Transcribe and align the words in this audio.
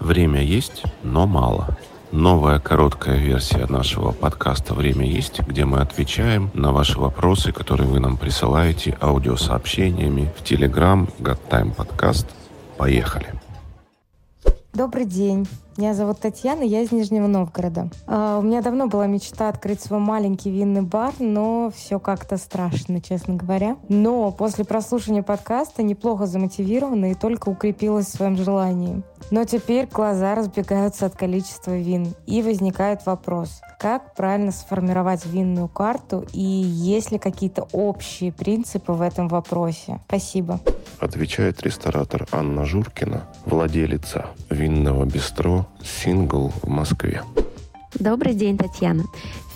Время 0.00 0.42
есть, 0.42 0.82
но 1.02 1.26
мало. 1.26 1.76
Новая 2.10 2.58
короткая 2.58 3.18
версия 3.18 3.66
нашего 3.66 4.10
подкаста 4.10 4.74
«Время 4.74 5.06
есть», 5.06 5.40
где 5.40 5.64
мы 5.64 5.80
отвечаем 5.80 6.50
на 6.54 6.72
ваши 6.72 6.98
вопросы, 6.98 7.52
которые 7.52 7.86
вы 7.86 8.00
нам 8.00 8.16
присылаете 8.16 8.96
аудиосообщениями 9.00 10.32
в 10.36 10.42
Telegram 10.42 11.08
God 11.20 11.38
Time 11.48 11.76
Podcast. 11.76 12.26
Поехали! 12.76 13.32
Добрый 14.72 15.04
день. 15.04 15.46
Меня 15.76 15.94
зовут 15.94 16.18
Татьяна, 16.18 16.62
я 16.62 16.82
из 16.82 16.90
Нижнего 16.90 17.26
Новгорода. 17.26 17.88
Uh, 18.06 18.40
у 18.40 18.42
меня 18.42 18.60
давно 18.60 18.88
была 18.88 19.06
мечта 19.06 19.48
открыть 19.48 19.80
свой 19.80 20.00
маленький 20.00 20.50
винный 20.50 20.82
бар, 20.82 21.14
но 21.20 21.70
все 21.74 22.00
как-то 22.00 22.36
страшно, 22.38 23.00
честно 23.00 23.34
говоря. 23.34 23.76
Но 23.88 24.32
после 24.32 24.64
прослушивания 24.64 25.22
подкаста 25.22 25.82
неплохо 25.82 26.26
замотивирована 26.26 27.12
и 27.12 27.14
только 27.14 27.48
укрепилась 27.48 28.06
в 28.06 28.16
своем 28.16 28.36
желании. 28.36 29.02
Но 29.30 29.44
теперь 29.44 29.86
глаза 29.86 30.34
разбегаются 30.34 31.06
от 31.06 31.16
количества 31.16 31.76
вин, 31.76 32.14
и 32.26 32.42
возникает 32.42 33.06
вопрос, 33.06 33.60
как 33.78 34.14
правильно 34.14 34.50
сформировать 34.50 35.24
винную 35.24 35.68
карту 35.68 36.26
и 36.32 36.42
есть 36.42 37.12
ли 37.12 37.18
какие-то 37.18 37.68
общие 37.72 38.32
принципы 38.32 38.92
в 38.92 39.02
этом 39.02 39.28
вопросе? 39.28 40.00
Спасибо. 40.08 40.60
Отвечает 40.98 41.62
ресторатор 41.62 42.26
Анна 42.32 42.66
Журкина, 42.66 43.24
владелица 43.46 44.26
винного 44.50 45.04
бистро 45.06 45.59
«Сингл» 45.82 46.52
в 46.62 46.68
Москве. 46.68 47.22
Добрый 47.94 48.34
день, 48.34 48.56
Татьяна. 48.56 49.04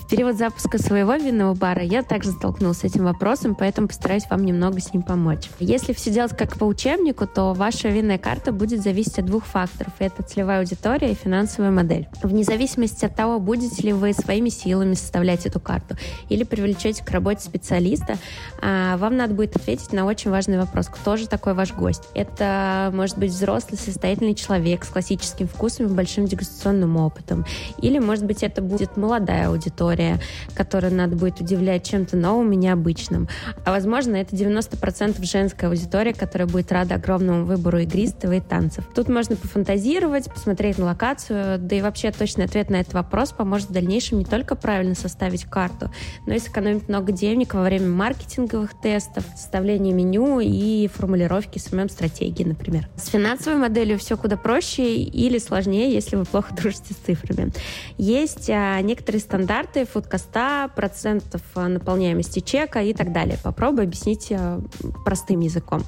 Период 0.09 0.37
запуска 0.37 0.77
своего 0.77 1.15
винного 1.15 1.55
бара 1.55 1.81
я 1.81 2.03
также 2.03 2.29
столкнулась 2.29 2.77
с 2.77 2.83
этим 2.83 3.05
вопросом, 3.05 3.55
поэтому 3.55 3.87
постараюсь 3.87 4.29
вам 4.29 4.45
немного 4.45 4.79
с 4.79 4.93
ним 4.93 5.01
помочь. 5.01 5.49
Если 5.59 5.93
все 5.93 6.11
делать 6.11 6.37
как 6.37 6.57
по 6.57 6.65
учебнику, 6.65 7.25
то 7.25 7.53
ваша 7.53 7.87
винная 7.87 8.19
карта 8.19 8.51
будет 8.51 8.83
зависеть 8.83 9.17
от 9.17 9.25
двух 9.25 9.45
факторов. 9.45 9.93
Это 9.97 10.21
целевая 10.21 10.59
аудитория 10.59 11.11
и 11.11 11.15
финансовая 11.15 11.71
модель. 11.71 12.07
Вне 12.21 12.43
зависимости 12.43 13.03
от 13.03 13.15
того, 13.15 13.39
будете 13.39 13.81
ли 13.81 13.93
вы 13.93 14.13
своими 14.13 14.49
силами 14.49 14.93
составлять 14.93 15.47
эту 15.47 15.59
карту 15.59 15.95
или 16.29 16.43
привлечете 16.43 17.03
к 17.03 17.09
работе 17.09 17.41
специалиста, 17.41 18.19
а, 18.61 18.97
вам 18.97 19.17
надо 19.17 19.33
будет 19.33 19.55
ответить 19.55 19.91
на 19.91 20.05
очень 20.05 20.29
важный 20.29 20.59
вопрос. 20.59 20.87
Кто 20.87 21.17
же 21.17 21.27
такой 21.27 21.55
ваш 21.55 21.73
гость? 21.73 22.03
Это 22.13 22.91
может 22.93 23.17
быть 23.17 23.31
взрослый, 23.31 23.79
состоятельный 23.79 24.35
человек 24.35 24.85
с 24.85 24.89
классическим 24.89 25.47
вкусом 25.47 25.87
и 25.87 25.89
большим 25.89 26.25
дегустационным 26.25 26.97
опытом. 26.97 27.43
Или, 27.79 27.97
может 27.97 28.25
быть, 28.25 28.43
это 28.43 28.61
будет 28.61 28.97
молодая 28.97 29.49
аудитория, 29.49 29.94
аудитория, 29.95 30.19
которую 30.53 30.93
надо 30.93 31.15
будет 31.15 31.39
удивлять 31.39 31.87
чем-то 31.87 32.17
новым 32.17 32.51
и 32.51 32.55
необычным. 32.55 33.27
А 33.65 33.71
возможно, 33.71 34.15
это 34.15 34.35
90% 34.35 35.23
женская 35.23 35.67
аудитория, 35.67 36.13
которая 36.13 36.47
будет 36.47 36.71
рада 36.71 36.95
огромному 36.95 37.45
выбору 37.45 37.79
игристого 37.79 38.33
и 38.33 38.41
танцев. 38.41 38.85
Тут 38.93 39.09
можно 39.09 39.35
пофантазировать, 39.35 40.31
посмотреть 40.31 40.77
на 40.77 40.85
локацию, 40.85 41.59
да 41.59 41.75
и 41.75 41.81
вообще 41.81 42.11
точный 42.11 42.45
ответ 42.45 42.69
на 42.69 42.77
этот 42.77 42.93
вопрос 42.93 43.31
поможет 43.31 43.69
в 43.69 43.73
дальнейшем 43.73 44.19
не 44.19 44.25
только 44.25 44.55
правильно 44.55 44.95
составить 44.95 45.45
карту, 45.45 45.91
но 46.25 46.33
и 46.33 46.39
сэкономить 46.39 46.89
много 46.89 47.11
денег 47.11 47.53
во 47.53 47.63
время 47.63 47.89
маркетинговых 47.89 48.79
тестов, 48.79 49.23
составления 49.35 49.93
меню 49.93 50.39
и 50.39 50.87
формулировки 50.87 51.59
самой 51.59 51.89
стратегии, 51.89 52.43
например. 52.43 52.87
С 52.95 53.07
финансовой 53.07 53.59
моделью 53.59 53.97
все 53.99 54.17
куда 54.17 54.37
проще 54.37 54.95
или 54.95 55.37
сложнее, 55.37 55.91
если 55.91 56.15
вы 56.15 56.25
плохо 56.25 56.53
дружите 56.55 56.93
с 56.93 56.97
цифрами. 56.97 57.51
Есть 57.97 58.49
а, 58.49 58.79
некоторые 58.81 59.21
стандарты, 59.21 59.84
фудкоста, 59.85 60.69
процентов 60.75 61.41
э, 61.55 61.67
наполняемости 61.67 62.39
чека 62.39 62.81
и 62.81 62.93
так 62.93 63.11
далее. 63.11 63.37
Попробую 63.43 63.85
объяснить 63.85 64.27
э, 64.29 64.59
простым 65.03 65.39
языком. 65.41 65.83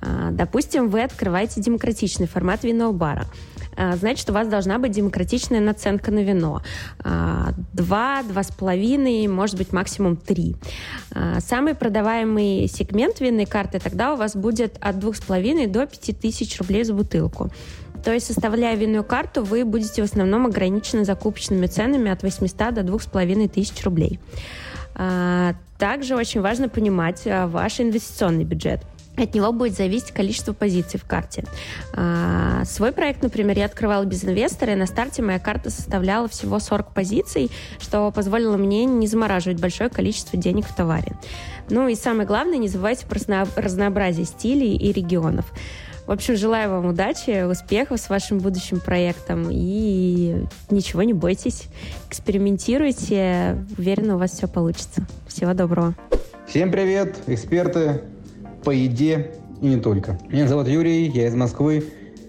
А, 0.00 0.30
допустим, 0.30 0.88
вы 0.88 1.02
открываете 1.02 1.60
демократичный 1.60 2.26
формат 2.26 2.64
винного 2.64 2.92
бара 2.92 3.26
значит, 3.96 4.28
у 4.30 4.32
вас 4.32 4.48
должна 4.48 4.78
быть 4.78 4.92
демократичная 4.92 5.60
наценка 5.60 6.10
на 6.10 6.20
вино. 6.20 6.62
Два, 7.72 8.22
два 8.22 8.42
с 8.42 8.50
половиной, 8.50 9.26
может 9.26 9.56
быть, 9.56 9.72
максимум 9.72 10.16
три. 10.16 10.56
Самый 11.38 11.74
продаваемый 11.74 12.68
сегмент 12.68 13.20
винной 13.20 13.46
карты 13.46 13.78
тогда 13.78 14.12
у 14.14 14.16
вас 14.16 14.36
будет 14.36 14.76
от 14.80 14.98
двух 14.98 15.16
с 15.16 15.20
половиной 15.20 15.66
до 15.66 15.86
пяти 15.86 16.12
тысяч 16.12 16.58
рублей 16.58 16.84
за 16.84 16.94
бутылку. 16.94 17.50
То 18.04 18.12
есть, 18.12 18.26
составляя 18.26 18.76
винную 18.76 19.04
карту, 19.04 19.44
вы 19.44 19.64
будете 19.64 20.02
в 20.02 20.04
основном 20.04 20.46
ограничены 20.46 21.04
закупочными 21.04 21.66
ценами 21.66 22.10
от 22.10 22.22
800 22.22 22.74
до 22.74 22.82
2500 22.82 23.82
рублей. 23.84 24.18
А, 24.94 25.54
также 25.78 26.16
очень 26.16 26.40
важно 26.40 26.68
понимать 26.68 27.22
а, 27.26 27.46
ваш 27.46 27.80
инвестиционный 27.80 28.44
бюджет. 28.44 28.80
От 29.16 29.34
него 29.34 29.52
будет 29.52 29.76
зависеть 29.76 30.12
количество 30.12 30.52
позиций 30.52 30.98
в 30.98 31.04
карте. 31.04 31.44
А, 31.94 32.64
свой 32.64 32.92
проект, 32.92 33.22
например, 33.22 33.58
я 33.58 33.66
открывала 33.66 34.04
без 34.04 34.24
инвестора, 34.24 34.72
и 34.72 34.76
на 34.76 34.86
старте 34.86 35.22
моя 35.22 35.38
карта 35.38 35.70
составляла 35.70 36.28
всего 36.28 36.58
40 36.58 36.94
позиций, 36.94 37.50
что 37.78 38.10
позволило 38.12 38.56
мне 38.56 38.84
не 38.84 39.06
замораживать 39.06 39.60
большое 39.60 39.90
количество 39.90 40.38
денег 40.38 40.66
в 40.66 40.74
товаре. 40.74 41.16
Ну 41.68 41.88
и 41.88 41.94
самое 41.94 42.26
главное, 42.26 42.58
не 42.58 42.68
забывайте 42.68 43.06
про 43.06 43.46
разнообразие 43.56 44.26
стилей 44.26 44.76
и 44.76 44.92
регионов. 44.92 45.46
В 46.10 46.12
общем, 46.12 46.34
желаю 46.34 46.70
вам 46.70 46.86
удачи, 46.86 47.48
успехов 47.48 48.00
с 48.00 48.10
вашим 48.10 48.38
будущим 48.38 48.80
проектом 48.80 49.46
и 49.48 50.44
ничего 50.68 51.04
не 51.04 51.12
бойтесь, 51.12 51.68
экспериментируйте, 52.08 53.64
уверена, 53.78 54.16
у 54.16 54.18
вас 54.18 54.32
все 54.32 54.48
получится. 54.48 55.06
Всего 55.28 55.54
доброго. 55.54 55.94
Всем 56.48 56.72
привет, 56.72 57.16
эксперты 57.28 58.02
по 58.64 58.72
еде 58.72 59.36
и 59.62 59.68
не 59.68 59.76
только. 59.76 60.18
Меня 60.28 60.48
зовут 60.48 60.66
Юрий, 60.66 61.06
я 61.06 61.28
из 61.28 61.34
Москвы. 61.36 61.84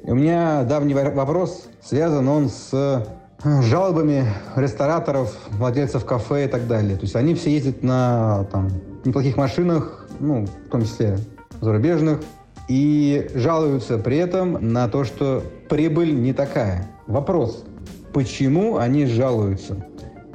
И 0.06 0.12
у 0.12 0.13
меня 0.13 0.63
давний 0.63 0.94
вопрос, 0.94 1.68
связан 1.84 2.28
он 2.28 2.50
с 2.50 2.69
э, 2.74 3.63
жалобами 3.63 4.28
рестораторов, 4.56 5.36
владельцев 5.53 6.06
кафе 6.06 6.46
и 6.46 6.48
так 6.48 6.68
далее. 6.68 6.98
То 6.98 7.02
есть 7.02 7.16
они 7.16 7.34
все 7.34 7.52
ездят 7.52 7.81
на 7.81 8.44
там, 8.52 8.69
неплохих 9.03 9.38
машинах, 9.38 10.06
ну, 10.19 10.46
в 10.46 10.69
том 10.69 10.84
числе 10.84 11.18
зарубежных, 11.62 12.19
и 12.68 13.30
жалуются 13.34 13.98
при 13.98 14.18
этом 14.18 14.74
на 14.74 14.88
то, 14.88 15.04
что 15.04 15.44
прибыль 15.70 16.14
не 16.14 16.34
такая. 16.34 16.90
Вопрос, 17.08 17.64
почему 18.14 18.78
они 18.78 19.06
жалуются 19.06 19.86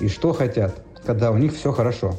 и 0.01 0.09
что 0.09 0.33
хотят, 0.33 0.83
когда 1.05 1.31
у 1.31 1.39
них 1.39 1.55
все 1.55 1.73
хорошо? 1.73 2.15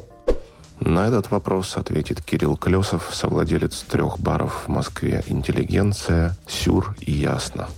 На 0.80 1.08
этот 1.08 1.30
вопрос 1.30 1.76
ответит 1.76 2.22
Кирилл 2.22 2.56
Колесов, 2.56 3.10
совладелец 3.12 3.82
трех 3.82 4.20
баров 4.20 4.64
в 4.66 4.68
Москве 4.68 5.24
«Интеллигенция», 5.26 6.36
«Сюр» 6.46 6.94
и 7.00 7.12
«Ясно». 7.12 7.68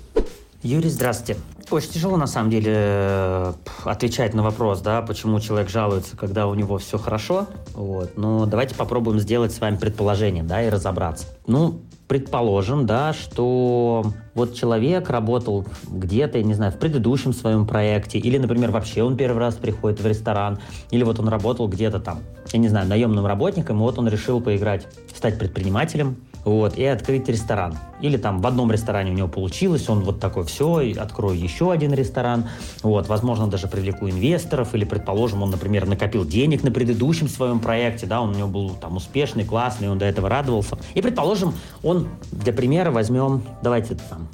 Юрий, 0.62 0.90
здравствуйте. 0.90 1.40
Очень 1.70 1.92
тяжело, 1.92 2.16
на 2.18 2.26
самом 2.26 2.50
деле, 2.50 2.72
э, 2.74 3.52
отвечать 3.84 4.34
на 4.34 4.42
вопрос, 4.42 4.80
да, 4.80 5.00
почему 5.00 5.40
человек 5.40 5.70
жалуется, 5.70 6.16
когда 6.16 6.46
у 6.48 6.54
него 6.54 6.76
все 6.78 6.98
хорошо. 6.98 7.46
Вот. 7.74 8.18
Но 8.18 8.44
давайте 8.44 8.74
попробуем 8.74 9.20
сделать 9.20 9.52
с 9.52 9.60
вами 9.60 9.76
предположение, 9.76 10.42
да, 10.42 10.62
и 10.62 10.68
разобраться. 10.68 11.26
Ну, 11.46 11.80
предположим, 12.10 12.86
да, 12.86 13.12
что 13.12 14.04
вот 14.34 14.56
человек 14.56 15.10
работал 15.10 15.64
где-то, 15.86 16.38
я 16.38 16.44
не 16.44 16.54
знаю, 16.54 16.72
в 16.72 16.76
предыдущем 16.76 17.32
своем 17.32 17.68
проекте, 17.68 18.18
или, 18.18 18.36
например, 18.36 18.72
вообще 18.72 19.04
он 19.04 19.16
первый 19.16 19.38
раз 19.38 19.54
приходит 19.54 20.00
в 20.00 20.06
ресторан, 20.08 20.58
или 20.90 21.04
вот 21.04 21.20
он 21.20 21.28
работал 21.28 21.68
где-то 21.68 22.00
там, 22.00 22.18
я 22.52 22.58
не 22.58 22.66
знаю, 22.66 22.88
наемным 22.88 23.26
работником, 23.26 23.76
и 23.76 23.80
вот 23.82 23.96
он 23.96 24.08
решил 24.08 24.40
поиграть, 24.40 24.88
стать 25.14 25.38
предпринимателем, 25.38 26.16
вот, 26.44 26.76
и 26.76 26.84
открыть 26.84 27.28
ресторан. 27.28 27.76
Или 28.00 28.16
там 28.16 28.40
в 28.40 28.46
одном 28.46 28.72
ресторане 28.72 29.10
у 29.10 29.14
него 29.14 29.28
получилось, 29.28 29.88
он 29.88 30.00
вот 30.00 30.20
такой, 30.20 30.44
все, 30.44 30.94
открою 30.98 31.38
еще 31.38 31.70
один 31.70 31.92
ресторан, 31.92 32.48
вот, 32.82 33.08
возможно, 33.08 33.46
даже 33.46 33.68
привлеку 33.68 34.08
инвесторов, 34.08 34.74
или, 34.74 34.84
предположим, 34.84 35.42
он, 35.42 35.50
например, 35.50 35.86
накопил 35.86 36.24
денег 36.24 36.62
на 36.62 36.70
предыдущем 36.70 37.28
своем 37.28 37.60
проекте, 37.60 38.06
да, 38.06 38.20
он 38.20 38.30
у 38.30 38.34
него 38.34 38.48
был 38.48 38.70
там 38.70 38.96
успешный, 38.96 39.44
классный, 39.44 39.90
он 39.90 39.98
до 39.98 40.06
этого 40.06 40.28
радовался. 40.28 40.78
И, 40.94 41.02
предположим, 41.02 41.54
он, 41.82 42.08
для 42.32 42.52
примера, 42.52 42.90
возьмем, 42.90 43.42
давайте 43.62 43.96
там, 44.08 44.28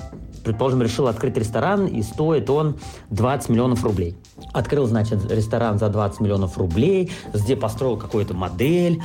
предположим, 0.46 0.80
решил 0.80 1.08
открыть 1.08 1.36
ресторан, 1.36 1.86
и 1.86 2.02
стоит 2.02 2.48
он 2.48 2.76
20 3.10 3.48
миллионов 3.48 3.84
рублей. 3.84 4.16
Открыл, 4.52 4.86
значит, 4.86 5.30
ресторан 5.30 5.78
за 5.78 5.88
20 5.88 6.20
миллионов 6.20 6.56
рублей, 6.56 7.10
где 7.34 7.56
построил 7.56 7.96
какую-то 7.96 8.32
модель, 8.32 9.02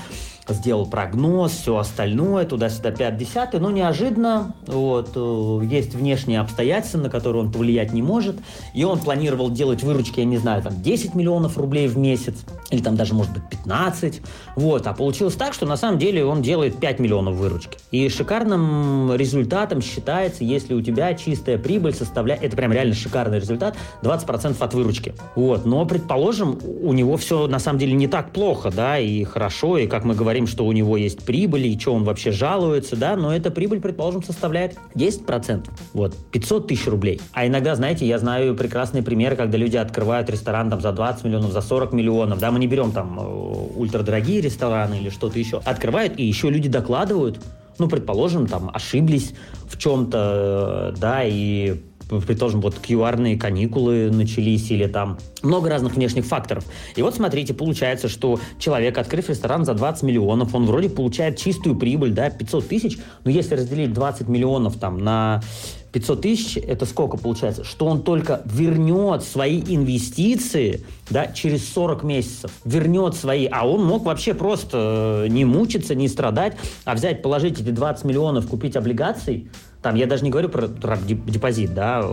сделал 0.53 0.86
прогноз, 0.86 1.51
все 1.51 1.77
остальное, 1.77 2.45
туда-сюда 2.45 2.92
5 2.92 3.59
но 3.59 3.71
неожиданно 3.71 4.56
вот, 4.68 5.12
э, 5.15 5.65
есть 5.65 5.94
внешние 5.95 6.39
обстоятельства, 6.39 7.00
на 7.00 7.09
которые 7.09 7.44
он 7.44 7.51
повлиять 7.51 7.94
не 7.94 8.01
может, 8.01 8.38
и 8.74 8.83
он 8.83 9.00
планировал 9.00 9.50
делать 9.50 9.83
выручки, 9.83 10.19
я 10.19 10.25
не 10.25 10.38
знаю, 10.38 10.62
там 10.62 10.81
10 10.81 11.15
миллионов 11.15 11.57
рублей 11.57 11.88
в 11.88 11.98
месяц, 11.98 12.36
или 12.69 12.81
там 12.81 12.95
даже, 12.95 13.13
может 13.13 13.33
быть, 13.33 13.44
15, 13.50 14.21
вот, 14.56 14.88
а 14.88 14.94
получилось 14.94 15.36
так, 15.36 15.53
что 15.53 15.65
на 15.65 15.77
самом 15.77 16.00
деле 16.00 16.25
он 16.25 16.42
делает 16.42 16.77
5 16.77 17.00
миллионов 17.00 17.36
выручки. 17.36 17.77
И 17.92 18.07
шикарным 18.09 19.15
результатом 19.15 19.81
считается, 19.81 20.44
если 20.44 20.74
у 20.74 20.81
тебя 20.81 21.13
чистая 21.13 21.57
прибыль 21.57 21.94
составляет, 21.94 22.44
это 22.44 22.56
прям 22.56 22.71
реально 22.71 22.95
шикарный 22.95 23.39
результат, 23.39 23.75
20% 24.01 24.56
от 24.59 24.74
выручки. 24.74 25.13
Вот, 25.36 25.65
но, 25.65 25.86
предположим, 25.86 26.59
у 26.81 26.94
него 26.94 27.18
все 27.18 27.48
на 27.48 27.59
самом 27.59 27.80
деле 27.80 27.94
не 27.94 28.07
так 28.07 28.31
плохо, 28.31 28.71
да, 28.71 28.98
и 29.00 29.24
хорошо, 29.24 29.77
и, 29.77 29.88
как 29.88 30.03
мы 30.03 30.15
говорим, 30.15 30.41
говорим, 30.42 30.48
что 30.48 30.66
у 30.66 30.72
него 30.72 30.98
есть 30.98 31.24
прибыль, 31.24 31.68
и 31.68 31.80
что 31.80 31.94
он 31.94 32.04
вообще 32.04 32.32
жалуется, 32.32 32.96
да, 32.96 33.16
но 33.16 33.34
эта 33.34 33.52
прибыль, 33.52 33.80
предположим, 33.80 34.24
составляет 34.24 34.78
10%, 34.96 35.70
вот, 35.94 36.16
500 36.32 36.68
тысяч 36.68 36.88
рублей. 36.88 37.22
А 37.34 37.46
иногда, 37.46 37.76
знаете, 37.76 38.08
я 38.08 38.18
знаю 38.18 38.56
прекрасные 38.56 39.04
примеры, 39.04 39.36
когда 39.36 39.58
люди 39.58 39.78
открывают 39.78 40.30
ресторан 40.30 40.70
там 40.70 40.82
за 40.82 40.92
20 40.92 41.24
миллионов, 41.26 41.52
за 41.52 41.62
40 41.62 41.94
миллионов, 41.94 42.40
да, 42.40 42.52
мы 42.52 42.60
не 42.60 42.68
берем 42.68 42.92
там 42.92 43.20
э, 43.20 43.78
ультрадорогие 43.78 44.42
рестораны 44.42 44.96
или 44.96 45.10
что-то 45.10 45.40
еще. 45.40 45.62
Открывают, 45.66 46.14
и 46.18 46.24
еще 46.24 46.50
люди 46.50 46.70
докладывают, 46.70 47.40
ну, 47.78 47.88
предположим, 47.88 48.48
там, 48.48 48.70
ошиблись 48.74 49.34
в 49.68 49.78
чем-то, 49.78 50.94
э, 50.96 51.00
да, 51.00 51.24
и 51.24 51.82
предположим, 52.19 52.62
вот 52.62 52.75
QR-ные 52.81 53.38
каникулы 53.38 54.12
начались 54.12 54.69
или 54.69 54.88
там 54.88 55.18
много 55.42 55.69
разных 55.69 55.96
внешних 55.96 56.25
факторов. 56.25 56.66
И 56.96 57.02
вот 57.02 57.16
смотрите, 57.16 57.54
получается, 57.54 58.10
что 58.10 58.40
человек, 58.60 58.98
открыв 58.98 59.30
ресторан 59.30 59.66
за 59.66 59.74
20 59.74 60.04
миллионов, 60.04 60.54
он 60.54 60.66
вроде 60.66 60.90
получает 60.90 61.38
чистую 61.38 61.75
прибыль, 61.75 62.12
да, 62.12 62.30
500 62.30 62.68
тысяч, 62.68 62.98
но 63.24 63.31
если 63.31 63.56
разделить 63.56 63.94
20 63.94 64.28
миллионов 64.28 64.78
там 64.78 64.98
на 64.98 65.42
500 65.92 66.22
тысяч, 66.22 66.58
это 66.58 66.86
сколько 66.86 67.18
получается? 67.18 67.63
Что 67.63 67.86
он 67.86 68.04
только 68.04 68.42
вернет 68.46 69.24
свои 69.24 69.60
инвестиции 69.60 70.86
да, 71.10 71.28
через 71.28 71.68
40 71.74 72.04
месяцев. 72.04 72.52
Вернет 72.63 73.16
свои. 73.16 73.48
А 73.52 73.68
он 73.68 73.84
мог 73.84 74.06
вообще 74.06 74.34
просто 74.34 75.25
э, 75.25 75.28
не 75.30 75.44
мучиться, 75.44 75.94
не 75.96 76.08
страдать, 76.08 76.56
а 76.86 76.96
взять, 76.96 77.22
положить 77.22 77.60
эти 77.60 77.72
20 77.72 78.06
миллионов, 78.06 78.48
купить 78.48 78.75
облигаций, 78.75 79.50
там, 79.81 79.95
я 79.95 80.06
даже 80.06 80.24
не 80.24 80.30
говорю 80.30 80.50
про, 80.50 80.68
про 80.68 80.98
депозит, 80.98 81.74
да, 81.74 82.04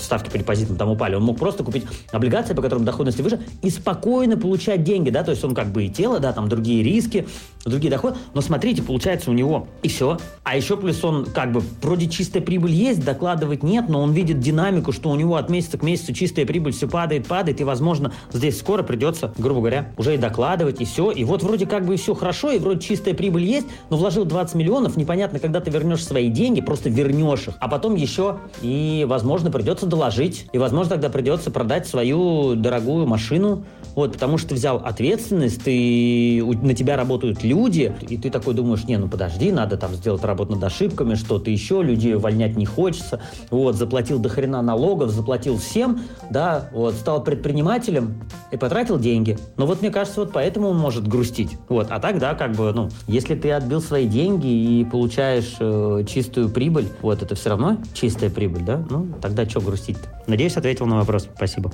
ставки 0.00 0.30
по 0.30 0.38
депозитам 0.38 0.76
там 0.76 0.90
упали. 0.90 1.14
Он 1.14 1.22
мог 1.22 1.38
просто 1.38 1.64
купить 1.64 1.84
облигации, 2.12 2.54
по 2.54 2.62
которым 2.62 2.84
доходность 2.84 3.20
выше, 3.20 3.40
и 3.62 3.70
спокойно 3.70 4.36
получать 4.36 4.82
деньги, 4.82 5.10
да, 5.10 5.22
то 5.22 5.30
есть 5.30 5.44
он 5.44 5.54
как 5.54 5.68
бы 5.68 5.84
и 5.84 5.88
тело, 5.88 6.20
да, 6.20 6.32
там 6.32 6.48
другие 6.48 6.82
риски, 6.82 7.26
другие 7.64 7.90
доходы, 7.90 8.16
но 8.34 8.40
смотрите, 8.40 8.82
получается 8.82 9.30
у 9.30 9.34
него 9.34 9.68
и 9.82 9.88
все. 9.88 10.18
А 10.42 10.56
еще 10.56 10.76
плюс 10.76 11.02
он 11.04 11.26
как 11.26 11.52
бы 11.52 11.62
вроде 11.82 12.08
чистая 12.08 12.42
прибыль 12.42 12.72
есть, 12.72 13.04
докладывать 13.04 13.62
нет, 13.62 13.88
но 13.88 14.00
он 14.00 14.12
видит 14.12 14.40
динамику, 14.40 14.92
что 14.92 15.10
у 15.10 15.14
него 15.14 15.36
от 15.36 15.50
месяца 15.50 15.78
к 15.78 15.82
месяцу 15.82 16.12
чистая 16.12 16.46
прибыль 16.46 16.72
все 16.72 16.88
падает, 16.88 17.26
падает, 17.26 17.60
и, 17.60 17.64
возможно, 17.64 18.12
здесь 18.32 18.58
скоро 18.58 18.82
придется, 18.82 19.32
грубо 19.38 19.60
говоря, 19.60 19.92
уже 19.96 20.14
и 20.14 20.18
докладывать, 20.18 20.80
и 20.80 20.84
все. 20.84 21.10
И 21.10 21.24
вот 21.24 21.42
вроде 21.42 21.66
как 21.66 21.86
бы 21.86 21.96
все 21.96 22.14
хорошо, 22.14 22.50
и 22.50 22.58
вроде 22.58 22.80
чистая 22.80 23.14
прибыль 23.14 23.44
есть, 23.44 23.66
но 23.90 23.96
вложил 23.96 24.24
20 24.24 24.54
миллионов, 24.54 24.96
непонятно, 24.96 25.38
когда 25.38 25.60
ты 25.60 25.70
вернешь 25.70 26.04
свои 26.04 26.23
деньги, 26.28 26.60
просто 26.60 26.88
вернешь 26.88 27.48
их, 27.48 27.54
а 27.60 27.68
потом 27.68 27.94
еще 27.94 28.38
и, 28.62 29.04
возможно, 29.08 29.50
придется 29.50 29.86
доложить, 29.86 30.46
и, 30.52 30.58
возможно, 30.58 30.92
тогда 30.92 31.08
придется 31.08 31.50
продать 31.50 31.86
свою 31.86 32.54
дорогую 32.54 33.06
машину, 33.06 33.64
вот, 33.94 34.14
потому 34.14 34.38
что 34.38 34.50
ты 34.50 34.54
взял 34.56 34.78
ответственность, 34.78 35.62
ты, 35.64 36.42
на 36.62 36.74
тебя 36.74 36.96
работают 36.96 37.44
люди, 37.44 37.94
и 38.08 38.16
ты 38.16 38.30
такой 38.30 38.54
думаешь, 38.54 38.84
не, 38.84 38.96
ну 38.96 39.08
подожди, 39.08 39.52
надо 39.52 39.76
там 39.76 39.94
сделать 39.94 40.24
работу 40.24 40.52
над 40.52 40.64
ошибками, 40.64 41.14
что-то 41.14 41.50
еще, 41.50 41.82
людей 41.82 42.14
увольнять 42.14 42.56
не 42.56 42.66
хочется, 42.66 43.20
вот, 43.50 43.76
заплатил 43.76 44.18
до 44.18 44.28
хрена 44.28 44.62
налогов, 44.62 45.10
заплатил 45.10 45.58
всем, 45.58 46.00
да, 46.30 46.68
вот, 46.72 46.94
стал 46.94 47.22
предпринимателем 47.22 48.20
и 48.50 48.56
потратил 48.56 48.98
деньги. 48.98 49.38
Но 49.56 49.66
вот 49.66 49.80
мне 49.80 49.90
кажется, 49.90 50.20
вот 50.20 50.32
поэтому 50.32 50.68
он 50.68 50.78
может 50.78 51.06
грустить. 51.06 51.56
Вот, 51.68 51.88
а 51.90 52.00
так, 52.00 52.18
да, 52.18 52.34
как 52.34 52.52
бы, 52.52 52.72
ну, 52.72 52.88
если 53.06 53.34
ты 53.34 53.52
отбил 53.52 53.80
свои 53.80 54.06
деньги 54.06 54.46
и 54.46 54.84
получаешь 54.84 55.56
э, 55.60 56.04
чистую 56.14 56.48
прибыль, 56.48 56.88
вот, 57.02 57.22
это 57.22 57.34
все 57.34 57.50
равно 57.50 57.78
чистая 57.92 58.30
прибыль, 58.30 58.62
да, 58.62 58.84
ну, 58.88 59.08
тогда 59.20 59.48
что 59.48 59.60
грустить-то? 59.60 60.22
Надеюсь, 60.28 60.56
ответил 60.56 60.86
на 60.86 60.96
вопрос. 60.96 61.28
Спасибо. 61.34 61.72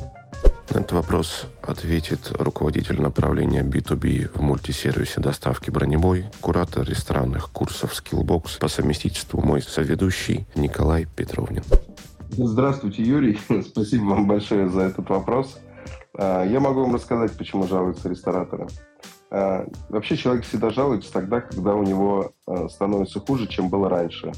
На 0.70 0.78
этот 0.78 0.92
вопрос 0.92 1.46
ответит 1.60 2.32
руководитель 2.38 3.02
направления 3.02 3.62
B2B 3.62 4.30
в 4.32 4.40
мультисервисе 4.40 5.20
доставки 5.20 5.70
«Бронебой», 5.70 6.24
куратор 6.40 6.88
ресторанных 6.88 7.50
курсов 7.50 7.92
Skillbox, 7.92 8.58
по 8.60 8.68
совместительству 8.68 9.42
мой 9.42 9.60
соведущий 9.60 10.46
Николай 10.54 11.06
Петровнин. 11.16 11.64
Здравствуйте, 12.30 13.02
Юрий. 13.02 13.38
Спасибо 13.68 14.04
вам 14.04 14.26
большое 14.26 14.70
за 14.70 14.82
этот 14.82 15.08
вопрос. 15.10 15.58
А, 16.16 16.44
я 16.44 16.60
могу 16.60 16.82
вам 16.82 16.94
рассказать, 16.94 17.32
почему 17.32 17.66
жалуются 17.66 18.08
рестораторы. 18.08 18.68
А, 19.30 19.66
вообще 19.88 20.16
человек 20.16 20.44
всегда 20.44 20.70
жалуется 20.70 21.12
тогда, 21.12 21.40
когда 21.40 21.74
у 21.74 21.82
него 21.82 22.32
а, 22.46 22.68
становится 22.68 23.20
хуже, 23.20 23.46
чем 23.46 23.68
было 23.68 23.88
раньше. 23.88 24.32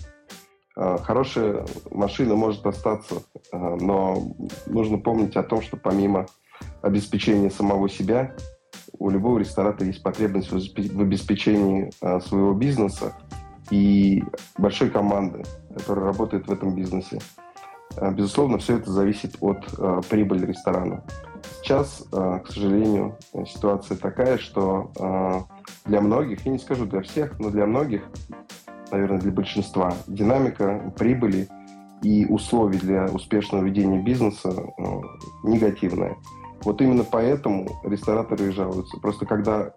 А, 0.76 0.98
хорошая 0.98 1.64
машина 1.90 2.34
может 2.34 2.66
остаться, 2.66 3.22
но 3.52 4.34
нужно 4.66 4.98
помнить 4.98 5.36
о 5.36 5.42
том, 5.42 5.62
что 5.62 5.76
помимо 5.76 6.26
обеспечения 6.82 7.50
самого 7.50 7.88
себя, 7.88 8.34
у 8.98 9.10
любого 9.10 9.38
ресторатора 9.38 9.86
есть 9.86 10.02
потребность 10.02 10.50
в 10.50 11.00
обеспечении 11.00 11.90
своего 12.20 12.52
бизнеса 12.52 13.14
и 13.70 14.22
большой 14.58 14.90
команды, 14.90 15.44
которая 15.74 16.04
работает 16.06 16.46
в 16.46 16.52
этом 16.52 16.74
бизнесе. 16.74 17.18
Безусловно, 18.12 18.58
все 18.58 18.78
это 18.78 18.90
зависит 18.90 19.36
от 19.40 19.64
прибыли 20.08 20.46
ресторана. 20.46 21.02
Сейчас, 21.60 22.04
к 22.10 22.44
сожалению, 22.49 23.16
ситуация 23.46 23.96
такая, 23.96 24.38
что 24.38 25.46
для 25.84 26.00
многих, 26.00 26.44
я 26.44 26.52
не 26.52 26.58
скажу 26.58 26.87
для 26.87 27.02
всех, 27.02 27.38
но 27.38 27.50
для 27.50 27.66
многих 27.66 28.02
наверное, 28.93 29.19
для 29.19 29.32
большинства. 29.32 29.94
Динамика 30.06 30.93
прибыли 30.96 31.49
и 32.02 32.26
условий 32.26 32.78
для 32.78 33.06
успешного 33.06 33.64
ведения 33.64 34.00
бизнеса 34.00 34.50
э, 34.50 34.82
негативная. 35.44 36.16
Вот 36.62 36.81
именно 36.81 37.04
поэтому 37.04 37.81
рестораторы 37.84 38.49
и 38.49 38.50
жалуются. 38.50 38.99
Просто 38.99 39.25
когда 39.25 39.72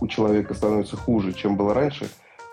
у 0.00 0.06
человека 0.06 0.54
становится 0.54 0.96
хуже, 0.96 1.32
чем 1.32 1.56
было 1.56 1.72
раньше, 1.72 2.08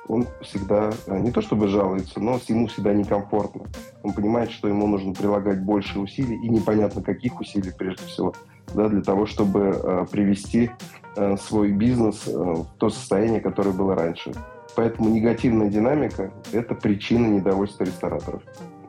он 0.08 0.28
всегда, 0.42 0.92
э, 1.08 1.20
не 1.20 1.32
то 1.32 1.42
чтобы 1.42 1.68
жалуется, 1.68 2.20
но 2.20 2.40
ему 2.48 2.68
всегда 2.68 2.94
некомфортно. 2.94 3.66
Он 4.04 4.14
понимает, 4.14 4.52
что 4.52 4.68
ему 4.68 4.88
нужно 4.88 5.14
прилагать 5.14 5.64
больше 5.64 6.00
усилий, 6.00 6.36
и 6.36 6.50
непонятно 6.50 7.02
каких 7.02 7.40
усилий 7.40 7.72
прежде 7.78 8.06
всего, 8.06 8.34
да, 8.74 8.90
для 8.90 9.02
того, 9.02 9.26
чтобы 9.26 9.60
э, 9.60 10.06
привести 10.12 10.72
э, 11.16 11.38
свой 11.38 11.72
бизнес 11.72 12.28
э, 12.28 12.32
в 12.32 12.68
то 12.78 12.90
состояние, 12.90 13.42
которое 13.42 13.72
было 13.72 13.96
раньше. 13.96 14.34
Поэтому 14.76 15.10
негативная 15.10 15.70
динамика– 15.70 16.32
это 16.52 16.76
причина 16.76 17.28
недовольства 17.28 17.84
рестораторов, 17.84 18.42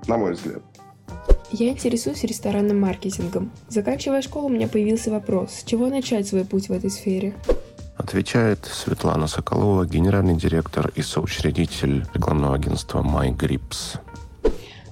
на 0.06 0.16
мой 0.16 0.32
взгляд. 0.32 0.62
Я 1.50 1.68
интересуюсь 1.68 2.24
ресторанным 2.24 2.80
маркетингом. 2.80 3.50
Заканчивая 3.68 4.22
школу, 4.22 4.46
у 4.46 4.50
меня 4.50 4.68
появился 4.68 5.10
вопрос, 5.10 5.52
с 5.52 5.64
чего 5.64 5.88
начать 5.88 6.26
свой 6.26 6.44
путь 6.44 6.68
в 6.68 6.72
этой 6.72 6.90
сфере? 6.90 7.34
Отвечает 7.96 8.64
Светлана 8.64 9.26
Соколова, 9.26 9.86
генеральный 9.86 10.34
директор 10.34 10.90
и 10.94 11.02
соучредитель 11.02 12.04
рекламного 12.14 12.54
агентства 12.54 13.02
MyGrips. 13.02 13.98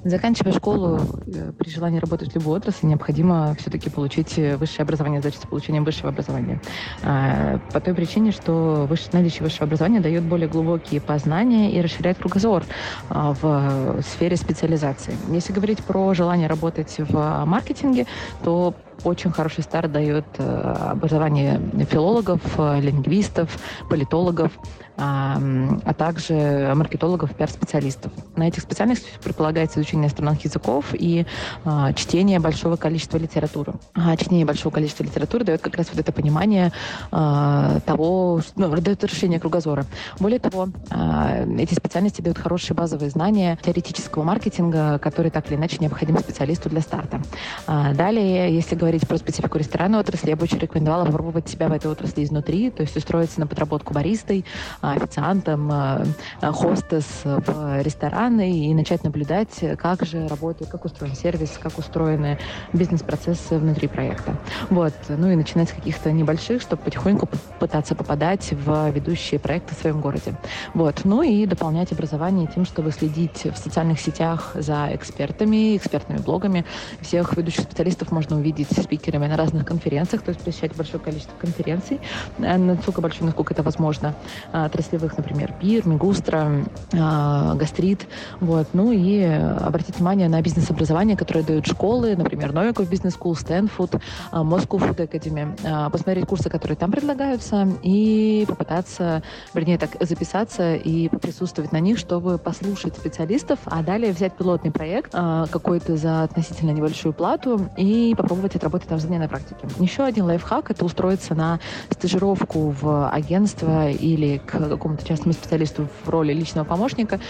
Заканчивая 0.02 0.52
школу, 0.52 0.98
э, 1.26 1.52
при 1.58 1.68
желании 1.68 1.98
работать 1.98 2.32
в 2.32 2.34
любой 2.34 2.56
отрасли, 2.58 2.86
необходимо 2.86 3.54
все-таки 3.58 3.90
получить 3.90 4.38
э, 4.38 4.56
высшее 4.56 4.84
образование, 4.84 5.20
задача 5.20 5.42
с 5.42 5.46
получением 5.46 5.84
высшего 5.84 6.08
образования. 6.08 6.60
А, 7.02 7.58
по 7.70 7.80
той 7.80 7.92
причине, 7.94 8.32
что 8.32 8.88
наличие 9.12 9.42
высшего 9.42 9.64
образования 9.64 10.00
дает 10.00 10.22
более 10.22 10.48
глубокие 10.48 11.02
познания 11.02 11.70
и 11.72 11.82
расширяет 11.82 12.16
кругозор 12.16 12.64
а, 13.10 13.34
в 13.34 14.02
сфере 14.02 14.36
специализации. 14.36 15.14
Если 15.28 15.52
говорить 15.52 15.84
про 15.84 16.14
желание 16.14 16.48
работать 16.48 16.96
в 16.98 17.44
маркетинге, 17.44 18.06
то 18.42 18.74
очень 19.04 19.30
хороший 19.30 19.62
старт 19.62 19.92
дает 19.92 20.26
э, 20.38 20.74
образование 20.90 21.60
филологов, 21.90 22.40
лингвистов, 22.58 23.58
политологов, 23.88 24.52
а 25.00 25.94
также 25.96 26.72
маркетологов, 26.74 27.34
пиар-специалистов. 27.34 28.12
На 28.36 28.48
этих 28.48 28.62
специальностях 28.62 29.18
предполагается 29.20 29.80
изучение 29.80 30.04
иностранных 30.04 30.44
языков 30.44 30.86
и 30.92 31.26
а, 31.64 31.92
чтение 31.94 32.38
большого 32.38 32.76
количества 32.76 33.16
литературы. 33.16 33.74
А 33.94 34.16
чтение 34.16 34.44
большого 34.44 34.72
количества 34.72 35.04
литературы 35.04 35.44
дает 35.44 35.62
как 35.62 35.76
раз 35.76 35.88
вот 35.90 35.98
это 35.98 36.12
понимание 36.12 36.72
а, 37.10 37.80
того, 37.86 38.42
ну, 38.56 38.68
дает 38.76 39.02
расширение 39.02 39.40
кругозора. 39.40 39.86
Более 40.18 40.38
того, 40.38 40.68
а, 40.90 41.46
эти 41.58 41.74
специальности 41.74 42.20
дают 42.20 42.36
хорошие 42.36 42.76
базовые 42.76 43.10
знания 43.10 43.58
теоретического 43.62 44.22
маркетинга, 44.22 44.98
которые 44.98 45.30
так 45.30 45.48
или 45.50 45.56
иначе 45.56 45.78
необходимы 45.80 46.20
специалисту 46.20 46.68
для 46.68 46.80
старта. 46.80 47.22
Далее, 47.66 48.54
если 48.54 48.74
говорить 48.90 49.06
про 49.06 49.18
специфику 49.18 49.56
ресторанной 49.56 50.00
отрасли, 50.00 50.30
я 50.30 50.36
бы 50.36 50.42
очень 50.42 50.58
рекомендовала 50.58 51.04
попробовать 51.04 51.48
себя 51.48 51.68
в 51.68 51.72
этой 51.72 51.88
отрасли 51.88 52.24
изнутри, 52.24 52.70
то 52.70 52.82
есть 52.82 52.96
устроиться 52.96 53.38
на 53.38 53.46
подработку 53.46 53.94
баристой, 53.94 54.44
официантом, 54.80 55.70
э, 55.70 56.06
э, 56.42 56.50
хостес 56.50 57.04
в 57.22 57.82
рестораны 57.82 58.50
и 58.50 58.74
начать 58.74 59.04
наблюдать, 59.04 59.64
как 59.78 60.04
же 60.04 60.26
работает, 60.26 60.72
как 60.72 60.84
устроен 60.84 61.14
сервис, 61.14 61.56
как 61.62 61.78
устроены 61.78 62.36
бизнес-процессы 62.72 63.58
внутри 63.58 63.86
проекта. 63.86 64.36
Вот. 64.70 64.94
Ну 65.06 65.30
и 65.30 65.36
начинать 65.36 65.68
с 65.68 65.72
каких-то 65.72 66.10
небольших, 66.10 66.60
чтобы 66.60 66.82
потихоньку 66.82 67.28
пытаться 67.60 67.94
попадать 67.94 68.50
в 68.50 68.90
ведущие 68.90 69.38
проекты 69.38 69.76
в 69.76 69.78
своем 69.78 70.00
городе. 70.00 70.34
Вот. 70.74 71.02
Ну 71.04 71.22
и 71.22 71.46
дополнять 71.46 71.92
образование 71.92 72.48
тем, 72.52 72.64
чтобы 72.64 72.90
следить 72.90 73.44
в 73.44 73.56
социальных 73.56 74.00
сетях 74.00 74.50
за 74.54 74.88
экспертами, 74.92 75.76
экспертными 75.76 76.18
блогами. 76.18 76.64
Всех 77.00 77.36
ведущих 77.36 77.62
специалистов 77.62 78.10
можно 78.10 78.36
увидеть 78.36 78.79
спикерами 78.82 79.26
на 79.26 79.36
разных 79.36 79.64
конференциях, 79.66 80.22
то 80.22 80.30
есть 80.30 80.42
посещать 80.42 80.74
большое 80.76 81.02
количество 81.02 81.36
конференций, 81.38 82.00
настолько 82.38 83.00
большое, 83.00 83.26
насколько 83.26 83.52
это 83.54 83.62
возможно, 83.62 84.14
отраслевых, 84.52 85.16
например, 85.16 85.54
ПИР, 85.60 85.86
Мигустра, 85.86 86.64
Гастрит, 86.92 88.06
вот, 88.40 88.68
ну 88.72 88.92
и 88.92 89.22
обратить 89.22 89.96
внимание 89.96 90.28
на 90.28 90.40
бизнес-образование, 90.42 91.16
которое 91.16 91.44
дают 91.44 91.66
школы, 91.66 92.16
например, 92.16 92.52
Новиков 92.52 92.88
Бизнес 92.88 93.16
School, 93.16 93.34
Стэнфуд, 93.34 93.96
Moscow 94.32 94.78
Food 94.78 95.08
Academy, 95.08 95.90
посмотреть 95.90 96.26
курсы, 96.26 96.48
которые 96.48 96.76
там 96.76 96.90
предлагаются, 96.90 97.68
и 97.82 98.44
попытаться, 98.48 99.22
вернее, 99.54 99.78
так, 99.78 99.90
записаться 100.00 100.74
и 100.74 101.08
поприсутствовать 101.08 101.72
на 101.72 101.80
них, 101.80 101.98
чтобы 101.98 102.38
послушать 102.38 102.96
специалистов, 102.96 103.58
а 103.64 103.82
далее 103.82 104.12
взять 104.12 104.36
пилотный 104.36 104.70
проект 104.70 105.12
какой-то 105.12 105.96
за 105.96 106.22
относительно 106.22 106.70
небольшую 106.70 107.12
плату 107.12 107.68
и 107.76 108.14
попробовать 108.16 108.56
отработать 108.56 108.69
там 108.78 108.98
задание 108.98 109.20
на 109.20 109.28
практике. 109.28 109.56
Еще 109.78 110.02
один 110.04 110.24
лайфхак— 110.24 110.70
это 110.72 110.84
устроиться 110.84 111.34
на 111.34 111.60
стажировку 111.90 112.74
в 112.80 113.08
агентство 113.10 113.90
или 113.90 114.38
к 114.38 114.50
какому-то 114.50 115.06
частному 115.06 115.32
специалисту 115.32 115.88
в 116.04 116.08
роли 116.08 116.32
личного 116.32 116.64
помощника, 116.64 117.20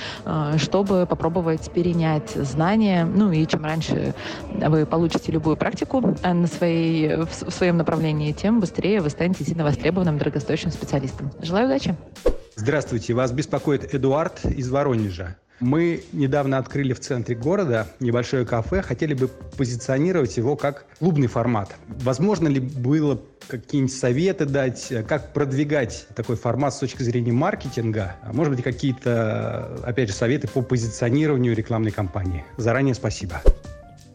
чтобы 0.57 1.07
попробовать 1.07 1.71
перенять 1.73 2.31
знания. 2.31 3.05
Ну 3.05 3.33
и 3.33 3.47
чем 3.47 3.65
раньше 3.65 4.15
вы 4.53 4.87
получите 4.87 5.33
любую 5.33 5.57
практику 5.57 6.17
на 6.23 6.47
своей, 6.47 7.17
в 7.17 7.51
своем 7.51 7.77
направлении, 7.77 8.33
тем 8.33 8.61
быстрее 8.61 9.01
вы 9.01 9.11
станете 9.11 9.45
сильно 9.45 9.65
востребованным, 9.65 10.19
дорогостоящим 10.19 10.71
специалистом. 10.71 11.31
Желаю 11.43 11.67
удачи! 11.67 11.95
Здравствуйте, 12.57 13.15
вас 13.15 13.33
беспокоит 13.33 13.95
Эдуард 13.95 14.45
из 14.45 14.71
Воронежа. 14.71 15.37
Мы 15.61 16.05
недавно 16.13 16.57
открыли 16.57 16.95
в 16.95 17.01
центре 17.01 17.37
города 17.37 17.87
небольшое 18.01 18.47
кафе, 18.47 18.81
хотели 18.81 19.13
бы 19.13 19.29
позиционировать 19.29 20.35
его 20.39 20.57
как 20.57 20.87
клубный 20.99 21.27
формат. 21.27 21.77
Возможно 21.87 22.49
ли 22.49 22.61
было 22.61 23.21
какие-нибудь 23.47 23.95
советы 23.95 24.47
дать, 24.47 24.91
как 25.07 25.35
продвигать 25.35 26.07
такой 26.17 26.37
формат 26.37 26.73
с 26.73 26.79
точки 26.79 27.03
зрения 27.03 27.33
маркетинга? 27.33 28.17
А 28.23 28.33
может 28.33 28.55
быть, 28.55 28.65
какие-то, 28.65 29.79
опять 29.85 30.09
же, 30.09 30.15
советы 30.15 30.49
по 30.49 30.63
позиционированию 30.63 31.55
рекламной 31.55 31.91
кампании? 31.91 32.45
Заранее 32.57 32.95
спасибо. 32.95 33.43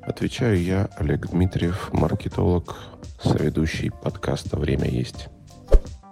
Отвечаю 0.02 0.60
я, 0.60 0.90
Олег 0.98 1.28
Дмитриев, 1.28 1.90
маркетолог, 1.94 2.76
соведущий 3.22 3.92
подкаста 3.92 4.58
«Время 4.58 4.90
есть». 4.90 5.28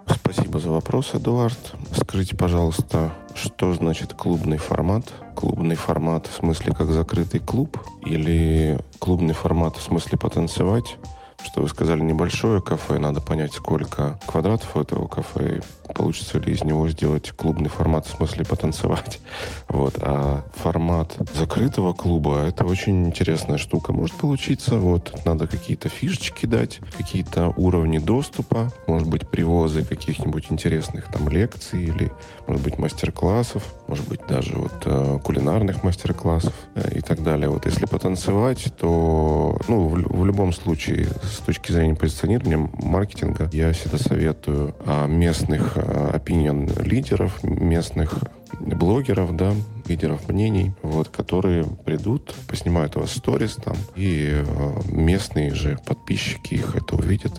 Спасибо 0.06 0.58
за 0.58 0.70
вопрос, 0.70 1.14
Эдуард. 1.14 1.58
Скажите, 1.96 2.36
пожалуйста, 2.36 3.12
что 3.34 3.72
значит 3.74 4.14
клубный 4.14 4.58
формат? 4.58 5.12
Клубный 5.34 5.76
формат 5.76 6.26
в 6.26 6.34
смысле 6.34 6.74
как 6.74 6.90
закрытый 6.90 7.40
клуб? 7.40 7.78
Или 8.04 8.78
клубный 8.98 9.34
формат 9.34 9.76
в 9.76 9.82
смысле 9.82 10.18
потанцевать? 10.18 10.96
Что 11.44 11.60
вы 11.60 11.68
сказали, 11.68 12.00
небольшое 12.00 12.62
кафе, 12.62 12.98
надо 12.98 13.20
понять, 13.20 13.52
сколько 13.52 14.18
квадратов 14.26 14.74
у 14.76 14.80
этого 14.80 15.06
кафе, 15.06 15.60
получится 15.94 16.38
ли 16.38 16.52
из 16.52 16.64
него 16.64 16.88
сделать 16.88 17.32
клубный 17.32 17.68
формат, 17.68 18.06
в 18.06 18.16
смысле 18.16 18.44
потанцевать. 18.44 19.20
Вот. 19.68 19.94
А 20.00 20.44
формат 20.54 21.16
закрытого 21.34 21.94
клуба— 21.94 22.44
это 22.46 22.64
очень 22.64 23.06
интересная 23.06 23.58
штука. 23.58 23.92
Может 23.92 24.16
получиться, 24.16 24.76
вот, 24.76 25.12
надо 25.24 25.46
какие-то 25.46 25.88
фишечки 25.88 26.46
дать, 26.46 26.80
какие-то 26.96 27.52
уровни 27.56 27.98
доступа, 27.98 28.72
может 28.86 29.08
быть, 29.08 29.28
привозы 29.28 29.84
каких-нибудь 29.84 30.46
интересных 30.50 31.10
там 31.10 31.28
лекций 31.28 31.82
или, 31.82 32.12
может 32.46 32.62
быть, 32.62 32.78
мастер-классов, 32.78 33.64
может 33.88 34.08
быть, 34.08 34.20
даже 34.28 34.56
вот 34.56 34.74
э, 34.84 35.18
кулинарных 35.24 35.82
мастер-классов 35.82 36.54
э, 36.74 36.98
и 36.98 37.00
так 37.00 37.22
далее. 37.22 37.48
Вот 37.48 37.66
если 37.66 37.86
потанцевать, 37.86 38.72
то, 38.78 39.58
ну, 39.66 39.88
в, 39.88 40.20
в 40.20 40.24
любом 40.24 40.52
случае, 40.52 41.08
с 41.34 41.38
точки 41.38 41.72
зрения 41.72 41.94
позиционирования, 41.94 42.70
маркетинга, 42.82 43.48
я 43.52 43.72
всегда 43.72 43.98
советую 43.98 44.74
а, 44.86 45.06
местных 45.06 45.76
опинион 45.76 46.68
лидеров, 46.82 47.42
местных 47.42 48.18
блогеров, 48.60 49.36
да, 49.36 49.52
лидеров 49.86 50.28
мнений, 50.28 50.72
вот, 50.82 51.08
которые 51.08 51.64
придут, 51.64 52.34
поснимают 52.46 52.96
у 52.96 53.00
вас 53.00 53.12
сторис 53.12 53.56
там, 53.56 53.76
и 53.96 54.30
э, 54.32 54.80
местные 54.88 55.54
же 55.54 55.78
подписчики 55.84 56.54
их 56.54 56.76
это 56.76 56.96
увидят, 56.96 57.38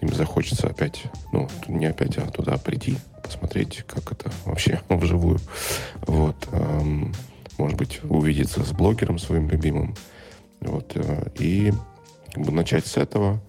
им 0.00 0.12
захочется 0.12 0.68
опять, 0.68 1.04
ну, 1.32 1.48
не 1.68 1.86
опять, 1.86 2.18
а 2.18 2.26
туда 2.30 2.56
прийти, 2.56 2.96
посмотреть, 3.22 3.84
как 3.86 4.12
это 4.12 4.30
вообще 4.44 4.80
вживую. 4.88 5.38
Вот. 6.06 6.36
Может 7.58 7.78
быть, 7.78 8.00
увидеться 8.04 8.64
с 8.64 8.72
блогером 8.72 9.18
своим 9.18 9.48
любимым. 9.48 9.94
Вот. 10.60 10.92
Э, 10.94 11.28
и 11.38 11.72
начать 12.36 12.86
с 12.86 12.96
этого, 12.96 13.40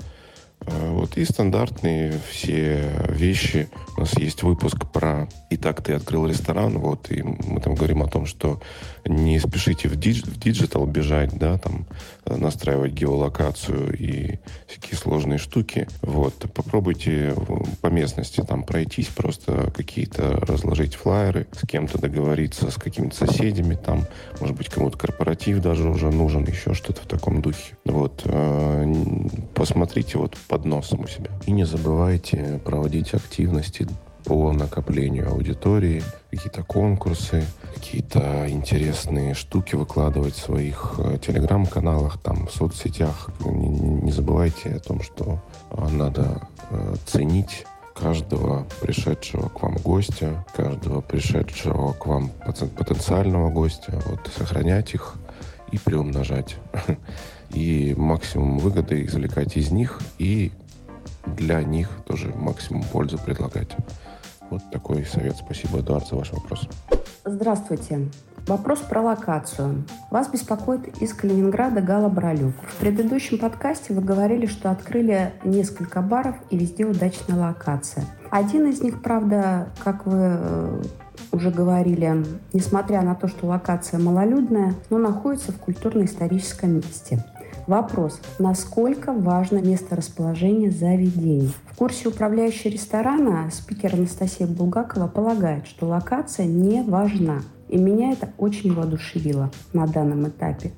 Э, 0.67 0.91
вот, 0.91 1.17
и 1.17 1.25
стандартные 1.25 2.13
все 2.29 2.91
вещи. 3.09 3.69
У 3.97 4.01
нас 4.01 4.17
есть 4.17 4.43
выпуск 4.43 4.85
про 4.91 5.29
«И 5.49 5.55
так 5.55 5.81
ты 5.81 5.93
открыл 5.93 6.27
ресторан», 6.27 6.77
вот, 6.79 7.09
и 7.11 7.23
мы 7.23 7.61
там 7.61 7.75
говорим 7.75 8.03
о 8.03 8.07
том, 8.07 8.25
что 8.25 8.61
не 9.05 9.39
спешите 9.39 9.87
в, 9.87 9.95
dig, 9.95 10.23
в 10.23 10.37
digital 10.37 10.85
бежать, 10.85 11.37
да, 11.37 11.57
там, 11.57 11.85
э, 12.25 12.35
настраивать 12.35 12.91
геолокацию 12.91 13.95
и 13.97 14.39
всякие 14.67 14.97
сложные 14.97 15.37
штуки. 15.37 15.87
Вот, 16.01 16.33
попробуйте 16.53 17.35
по 17.81 17.87
местности 17.87 18.43
там 18.45 18.63
пройтись, 18.63 19.07
просто 19.07 19.71
какие-то 19.71 20.39
разложить 20.41 20.95
флайеры, 20.95 21.47
с 21.53 21.65
кем-то 21.65 21.97
договориться, 21.97 22.71
с 22.71 22.75
какими-то 22.75 23.15
соседями 23.15 23.75
там, 23.75 24.05
может 24.41 24.57
быть, 24.57 24.67
кому-то 24.67 24.97
корпоратив 24.97 25.61
даже 25.61 25.87
уже 25.87 26.11
нужен, 26.11 26.43
еще 26.45 26.73
что-то 26.73 27.01
в 27.01 27.07
таком 27.07 27.41
духе. 27.41 27.77
Вот, 27.85 28.23
э, 28.25 28.93
посмотрите 29.53 30.17
вот 30.17 30.35
под 30.49 30.65
носом 30.65 31.01
у 31.01 31.07
себя. 31.07 31.29
И 31.45 31.51
не 31.51 31.65
забывайте 31.65 32.59
проводить 32.65 33.13
активности 33.13 33.85
по 34.25 34.51
накоплению 34.51 35.29
аудитории, 35.29 36.03
какие-то 36.31 36.63
конкурсы, 36.63 37.45
какие-то 37.73 38.49
интересные 38.49 39.33
штуки 39.33 39.75
выкладывать 39.75 40.33
в 40.33 40.43
своих 40.43 40.95
э, 40.97 41.17
телеграм-каналах, 41.19 42.19
там, 42.19 42.47
в 42.47 42.51
соцсетях. 42.51 43.29
Не, 43.39 43.69
не 43.69 44.11
забывайте 44.11 44.69
о 44.69 44.79
том, 44.79 45.01
что 45.01 45.39
э, 45.71 45.87
надо 45.89 46.41
э, 46.71 46.95
ценить 47.05 47.65
каждого 47.93 48.65
пришедшего 48.81 49.47
к 49.47 49.61
вам 49.61 49.75
гостя, 49.77 50.43
каждого 50.55 51.01
пришедшего 51.01 51.93
к 51.93 52.05
вам 52.07 52.31
потенциального 52.77 53.49
гостя, 53.49 54.01
вот, 54.05 54.29
сохранять 54.35 54.93
их 54.93 55.15
и 55.71 55.77
приумножать. 55.77 56.57
И 57.51 57.93
максимум 57.95 58.57
выгоды 58.57 59.05
извлекать 59.05 59.55
из 59.55 59.71
них 59.71 60.01
и 60.17 60.51
для 61.37 61.63
них 61.63 61.89
тоже 62.05 62.33
максимум 62.35 62.83
пользы 62.83 63.17
предлагать. 63.17 63.69
Вот 64.55 64.63
такой 64.71 65.03
совет. 65.03 65.35
Спасибо, 65.35 65.81
Эдуард, 65.81 66.07
за 66.07 66.15
ваш 66.15 66.31
вопрос. 66.31 66.69
Здравствуйте. 67.25 68.09
Вопрос 68.47 68.79
про 68.79 69.01
локацию. 69.01 69.83
Вас 70.11 70.29
беспокоит 70.29 71.01
из 71.01 71.13
Калининграда 71.13 71.81
Гала 71.81 72.07
Бралюк. 72.07 72.55
В 72.65 72.77
предыдущем 72.77 73.37
подкасте 73.37 73.93
вы 73.93 74.01
говорили, 74.01 74.45
что 74.45 74.71
открыли 74.71 75.33
несколько 75.43 76.01
баров 76.01 76.37
и 76.51 76.57
везде 76.57 76.85
удачная 76.85 77.37
локация. 77.37 78.05
Один 78.31 78.67
из 78.67 78.81
них, 78.81 79.01
правда, 79.01 79.67
как 79.83 80.05
вы 80.05 80.19
э, 80.21 80.83
уже 81.33 81.51
говорили, 81.51 82.23
несмотря 82.53 83.01
на 83.01 83.13
то, 83.13 83.27
что 83.27 83.47
локация 83.47 83.99
малолюдная, 83.99 84.73
но 84.89 84.99
находится 84.99 85.51
в 85.51 85.57
культурно-историческом 85.57 86.75
месте. 86.75 87.25
Вопрос. 87.67 88.21
Насколько 88.37 89.11
важно 89.11 89.57
место 89.57 89.95
расположения 89.95 90.69
заведений? 90.69 91.51
В 91.71 91.75
курсе 91.75 92.09
управляющей 92.09 92.69
ресторана 92.69 93.49
спикер 93.51 93.95
Анастасия 93.95 94.45
Булгакова 94.45 95.07
полагает, 95.07 95.65
что 95.65 95.87
локация 95.87 96.45
не 96.45 96.83
важна. 96.83 97.41
И 97.67 97.77
меня 97.77 98.11
это 98.11 98.29
очень 98.37 98.73
воодушевило 98.73 99.49
на 99.73 99.87
данном 99.87 100.27
этапе 100.27 100.73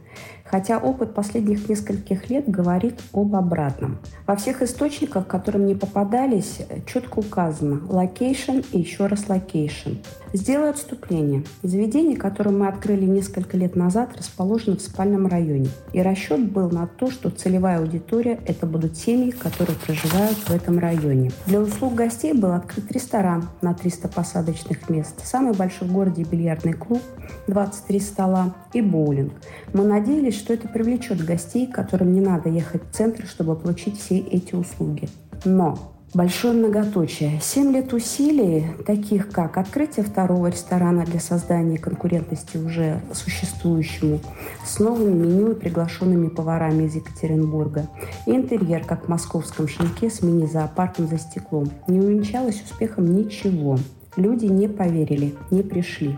хотя 0.49 0.77
опыт 0.77 1.13
последних 1.13 1.69
нескольких 1.69 2.29
лет 2.29 2.49
говорит 2.49 2.99
об 3.13 3.35
обратном. 3.35 3.99
Во 4.25 4.35
всех 4.35 4.61
источниках, 4.61 5.27
которые 5.27 5.63
мне 5.63 5.75
попадались, 5.75 6.59
четко 6.85 7.19
указано 7.19 7.81
location 7.87 8.61
и 8.71 8.79
еще 8.79 9.07
раз 9.07 9.29
location. 9.29 9.91
Сделаю 10.33 10.71
отступление. 10.71 11.43
Заведение, 11.63 12.17
которое 12.17 12.51
мы 12.51 12.67
открыли 12.67 13.05
несколько 13.05 13.57
лет 13.57 13.75
назад, 13.75 14.15
расположено 14.17 14.75
в 14.75 14.81
спальном 14.81 15.27
районе. 15.27 15.69
И 15.93 16.01
расчет 16.01 16.51
был 16.51 16.69
на 16.69 16.87
то, 16.87 17.09
что 17.09 17.29
целевая 17.29 17.79
аудитория– 17.79 18.39
это 18.45 18.65
будут 18.65 18.97
семьи, 18.97 19.31
которые 19.31 19.77
проживают 19.77 20.37
в 20.37 20.51
этом 20.51 20.79
районе. 20.79 21.31
Для 21.45 21.61
услуг 21.61 21.95
гостей 21.95 22.33
был 22.33 22.51
открыт 22.51 22.91
ресторан 22.91 23.49
на 23.61 23.73
300 23.73 24.09
посадочных 24.09 24.89
мест, 24.89 25.15
самый 25.23 25.53
большой 25.53 25.87
в 25.87 25.93
городе 25.93 26.23
бильярдный 26.23 26.73
клуб, 26.73 27.01
23 27.47 27.99
стола 27.99 28.53
и 28.73 28.81
боулинг. 28.81 29.33
Мы 29.73 29.85
надеялись, 29.85 30.36
что 30.37 30.53
это 30.53 30.67
привлечет 30.67 31.23
гостей, 31.25 31.67
которым 31.67 32.13
не 32.13 32.21
надо 32.21 32.49
ехать 32.49 32.83
в 32.83 32.95
центр, 32.95 33.25
чтобы 33.25 33.55
получить 33.55 33.99
все 33.99 34.19
эти 34.19 34.55
услуги. 34.55 35.09
Но 35.45 35.97
Большое 36.13 36.53
многоточие. 36.53 37.39
Семь 37.41 37.73
лет 37.73 37.91
усилий, 37.91 38.65
таких 38.85 39.29
как 39.29 39.57
открытие 39.57 40.05
второго 40.05 40.47
ресторана 40.47 41.03
для 41.05 41.19
создания 41.19 41.77
конкурентности 41.77 42.55
уже 42.55 43.01
существующему, 43.11 44.21
с 44.65 44.79
новыми 44.79 45.25
меню 45.25 45.51
и 45.51 45.55
приглашенными 45.55 46.29
поварами 46.29 46.85
из 46.85 46.95
Екатеринбурга. 46.95 47.89
И 48.25 48.31
интерьер, 48.31 48.85
как 48.85 49.05
в 49.05 49.09
московском 49.09 49.67
шинке 49.67 50.09
с 50.09 50.21
мини-зоопарком 50.21 51.07
за 51.07 51.17
стеклом. 51.17 51.69
Не 51.87 51.99
увенчалось 51.99 52.63
успехом 52.63 53.13
ничего. 53.13 53.77
Люди 54.17 54.45
не 54.45 54.67
поверили, 54.67 55.33
не 55.51 55.63
пришли 55.63 56.17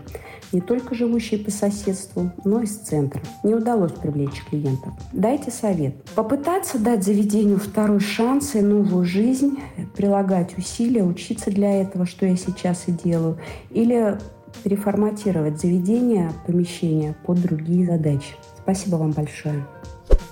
не 0.52 0.60
только 0.60 0.94
живущие 0.94 1.40
по 1.40 1.50
соседству, 1.50 2.32
но 2.44 2.60
и 2.60 2.66
с 2.66 2.76
центра. 2.76 3.20
Не 3.42 3.54
удалось 3.54 3.92
привлечь 3.92 4.42
клиентов. 4.48 4.92
Дайте 5.12 5.50
совет. 5.50 5.94
Попытаться 6.14 6.78
дать 6.78 7.04
заведению 7.04 7.58
второй 7.58 8.00
шанс 8.00 8.54
и 8.54 8.60
новую 8.60 9.04
жизнь, 9.04 9.58
прилагать 9.96 10.56
усилия, 10.58 11.04
учиться 11.04 11.50
для 11.50 11.80
этого, 11.80 12.06
что 12.06 12.26
я 12.26 12.36
сейчас 12.36 12.84
и 12.86 12.92
делаю, 12.92 13.38
или 13.70 14.18
переформатировать 14.64 15.60
заведение, 15.60 16.32
помещение 16.46 17.14
под 17.24 17.40
другие 17.40 17.86
задачи. 17.86 18.34
Спасибо 18.62 18.96
вам 18.96 19.12
большое. 19.12 19.64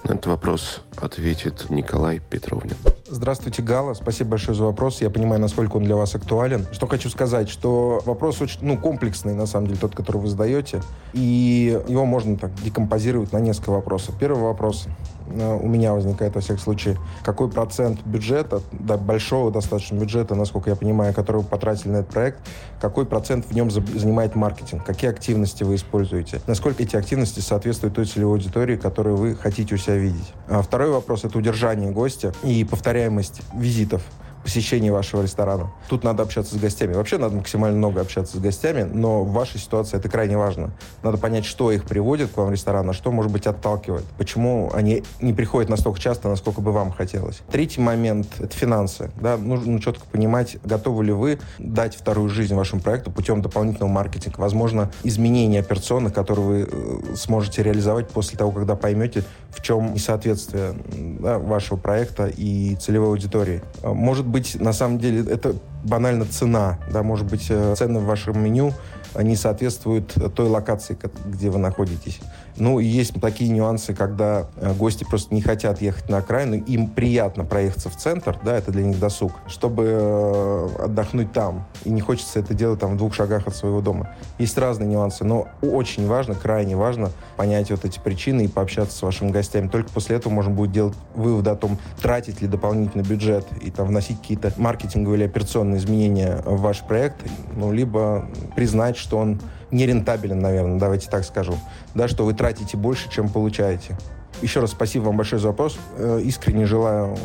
На 0.04 0.14
этот 0.14 0.26
вопрос 0.26 0.82
ответит 1.02 1.71
Николай 1.71 2.21
Петровнин. 2.21 2.76
Здравствуйте, 3.11 3.62
Гала. 3.62 3.95
Спасибо 3.95 4.31
большое 4.31 4.57
за 4.57 4.64
вопрос. 4.64 5.00
Я 5.00 5.09
понимаю, 5.09 5.40
насколько 5.40 5.76
он 5.76 5.85
для 5.85 5.97
вас 5.97 6.14
актуален. 6.14 6.67
Что 6.73 6.87
хочу 6.87 7.09
сказать, 7.09 7.49
что 7.49 8.02
вопрос 8.05 8.43
очень 8.43 8.59
ну, 8.61 8.76
комплексный, 8.76 9.35
на 9.35 9.47
самом 9.47 9.69
деле, 9.69 9.78
тот, 9.81 9.95
который 9.95 10.19
вы 10.19 10.28
задаете. 10.28 10.83
И 11.14 11.81
его 11.88 12.05
можно 12.05 12.37
так 12.37 12.55
декомпозировать 12.62 13.33
на 13.33 13.38
несколько 13.38 13.71
вопросов. 13.71 14.14
Первый 14.21 14.43
вопрос 14.43 14.87
у 15.31 15.69
меня 15.69 15.93
возникает, 15.93 16.35
во 16.35 16.40
всяком 16.40 16.59
случае, 16.59 16.99
какой 17.23 17.50
процент 17.50 18.00
бюджета, 18.05 18.62
да, 18.73 18.97
большого 18.97 19.50
достаточно 19.50 19.97
бюджета, 19.97 20.35
насколько 20.35 20.71
я 20.71 20.76
понимаю, 20.76 21.12
который 21.12 21.38
вы 21.38 21.43
потратили 21.45 21.90
на 21.90 21.97
этот 21.99 22.12
проект, 22.12 22.40
какой 22.81 23.05
процент 23.05 23.47
в 23.47 23.52
нем 23.52 23.71
занимает 23.71 24.35
маркетинг, 24.35 24.85
какие 24.85 25.11
активности 25.11 25.64
вы 25.64 25.75
используете, 25.75 26.40
насколько 26.47 26.83
эти 26.83 26.97
активности 26.97 27.40
соответствуют 27.40 27.95
той 27.95 28.07
целевой 28.07 28.38
аудитории, 28.38 28.76
которую 28.76 29.17
вы 29.17 29.35
хотите 29.35 29.75
у 29.75 29.78
себя 29.78 29.97
видеть. 29.97 30.33
А 30.49 30.62
второй 30.62 30.88
вопрос— 30.90 31.25
это 31.25 31.38
удержание 31.38 31.90
гостя 31.90 32.33
и 32.42 32.64
повторяемость 32.64 33.42
визитов 33.54 34.02
посещении 34.49 34.88
вашего 34.88 35.23
ресторана. 35.23 35.71
Тут 35.88 36.04
надо 36.04 36.23
общаться 36.23 36.54
с 36.54 36.59
гостями. 36.59 36.95
Вообще 36.95 37.18
надо 37.18 37.37
максимально 37.37 37.76
много 37.76 38.00
общаться 38.00 38.38
с 38.38 38.40
гостями, 38.40 38.83
но 38.83 39.23
в 39.23 39.33
вашей 39.33 39.61
ситуации 39.61 39.99
это 39.99 40.09
крайне 40.09 40.38
важно. 40.38 40.71
Надо 41.02 41.18
понять, 41.18 41.45
что 41.45 41.71
их 41.71 41.85
приводит 41.85 42.30
к 42.30 42.37
вам 42.38 42.49
в 42.49 42.52
ресторан, 42.52 42.88
а 42.88 42.95
что, 42.95 43.12
может 43.12 43.30
быть, 43.30 43.47
отталкивает. 43.47 44.04
Почему 44.16 44.71
они 44.73 45.04
не 45.21 45.35
приходят 45.35 45.68
настолько 45.68 46.00
часто, 46.00 46.28
насколько 46.28 46.62
бы 46.62 46.73
вам 46.73 46.92
хотелось. 46.92 47.40
Третий 47.50 47.83
момент— 47.83 48.26
это 48.38 48.57
финансы. 48.57 49.11
Да? 49.21 49.37
Нужно 49.37 49.83
четко 49.83 50.07
понимать, 50.07 50.57
готовы 50.64 51.04
ли 51.04 51.12
вы 51.12 51.38
дать 51.59 51.95
вторую 51.95 52.30
жизнь 52.30 52.54
вашему 52.54 52.80
проекту 52.80 53.11
путем 53.11 53.42
дополнительного 53.42 53.90
маркетинга. 53.90 54.40
Возможно, 54.40 54.90
изменения 55.04 55.61
операционных, 55.61 56.14
которые 56.14 56.47
вы 56.47 56.68
э, 56.71 57.16
сможете 57.16 57.62
реализовать 57.62 58.09
после 58.09 58.38
того, 58.38 58.50
когда 58.52 58.76
поймете, 58.76 59.25
в 59.50 59.62
чем 59.62 59.95
несоответствие 59.95 60.75
да, 61.21 61.38
вашего 61.38 61.76
проекта 61.76 62.26
и 62.26 62.76
целевой 62.76 63.09
аудитории. 63.09 63.62
Может 63.83 64.26
быть, 64.26 64.38
быть, 64.38 64.61
на 64.61 64.73
самом 64.73 64.99
деле, 64.99 65.25
это 65.31 65.55
банально 65.85 66.25
цена. 66.25 66.78
Да, 66.90 67.02
может 67.02 67.26
быть, 67.26 67.47
э, 67.50 67.75
цены 67.76 68.00
в 68.00 68.04
вашем 68.04 68.42
меню 68.42 68.73
они 69.14 69.37
соответствуют 69.37 70.14
той 70.35 70.49
локации, 70.49 70.97
где 71.26 71.50
вы 71.50 71.58
находитесь. 71.58 72.20
Ну, 72.56 72.80
и 72.80 72.85
есть 72.85 73.14
такие 73.20 73.50
нюансы, 73.50 73.94
когда 73.94 74.49
э, 74.56 74.73
гости 74.75 75.04
просто 75.04 75.32
не 75.32 75.40
хотят 75.40 75.80
ехать 75.80 76.08
на 76.08 76.18
окраину, 76.18 76.56
им 76.56 76.88
приятно 76.88 77.44
проехаться 77.44 77.88
в 77.88 77.97
центр, 77.97 78.37
да, 78.44 78.56
это 78.56 78.73
для 78.73 78.82
них 78.82 78.99
досуг, 78.99 79.32
чтобы 79.47 79.85
э, 79.88 80.68
отдохнуть 80.85 81.32
там. 81.32 81.66
И 81.85 81.90
не 81.90 82.00
хочется 82.00 82.40
это 82.40 82.54
делать 82.54 82.80
там 82.80 82.94
в 82.94 82.97
двух 82.97 83.14
шагах 83.14 83.47
от 83.47 83.54
своего 83.54 83.80
дома. 83.80 84.11
Есть 84.38 84.58
разные 84.58 84.88
нюансы, 84.88 85.25
но 85.25 85.47
очень 85.62 86.08
важно, 86.08 86.35
крайне 86.35 86.76
важно 86.76 87.11
понять 87.37 87.70
вот 87.70 87.85
эти 87.85 88.00
причины 88.00 88.47
и 88.47 88.49
пообщаться 88.49 88.99
с 88.99 89.02
вашими 89.02 89.30
гостями. 89.30 89.68
Только 89.68 89.90
после 89.90 90.16
этого 90.16 90.32
можно 90.32 90.52
будет 90.52 90.73
делать 90.73 90.97
вывод 91.14 91.47
о 91.47 91.54
том, 91.54 91.78
тратить 92.02 92.42
ли 92.42 92.49
дополнительный 92.49 93.04
бюджет 93.04 93.47
и 93.61 93.70
там 93.70 93.87
вносить 93.87 94.18
какие-то 94.20 94.52
маркетинговые 94.56 95.20
или 95.20 95.28
операционные 95.28 95.67
изменения 95.76 96.42
в 96.44 96.60
ваш 96.60 96.80
проект, 96.82 97.16
ну, 97.56 97.72
либо 97.72 98.28
признать, 98.56 98.96
что 98.96 99.18
он 99.18 99.40
нерентабелен, 99.70 100.40
наверное, 100.40 100.78
давайте 100.78 101.10
так 101.10 101.25
скажу, 101.25 101.54
да, 101.94 102.08
что 102.08 102.25
вы 102.25 102.34
тратите 102.34 102.76
больше, 102.76 103.10
чем 103.10 103.28
получаете. 103.28 103.96
Еще 104.40 104.60
раз 104.60 104.70
спасибо 104.70 105.04
вам 105.04 105.16
большое 105.16 105.40
за 105.40 105.48
вопрос. 105.48 105.78
Э, 105.96 106.20
искренне 106.22 106.64
желаю 106.64 107.16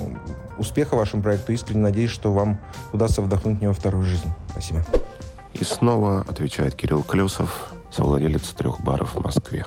успеха 0.57 0.95
вашему 0.95 1.21
проекту. 1.21 1.53
Искренне 1.53 1.81
надеюсь, 1.81 2.09
что 2.09 2.33
вам 2.33 2.59
удастся 2.91 3.21
вдохнуть 3.21 3.59
в 3.59 3.61
него 3.61 3.73
вторую 3.73 4.03
жизнь. 4.03 4.29
Спасибо. 4.49 4.83
И 5.53 5.63
снова 5.63 6.21
отвечает 6.21 6.73
Кирилл 6.73 7.03
Клюсов, 7.03 7.71
совладелец 7.91 8.49
трех 8.49 8.81
баров 8.81 9.13
в 9.13 9.21
Москве. 9.21 9.65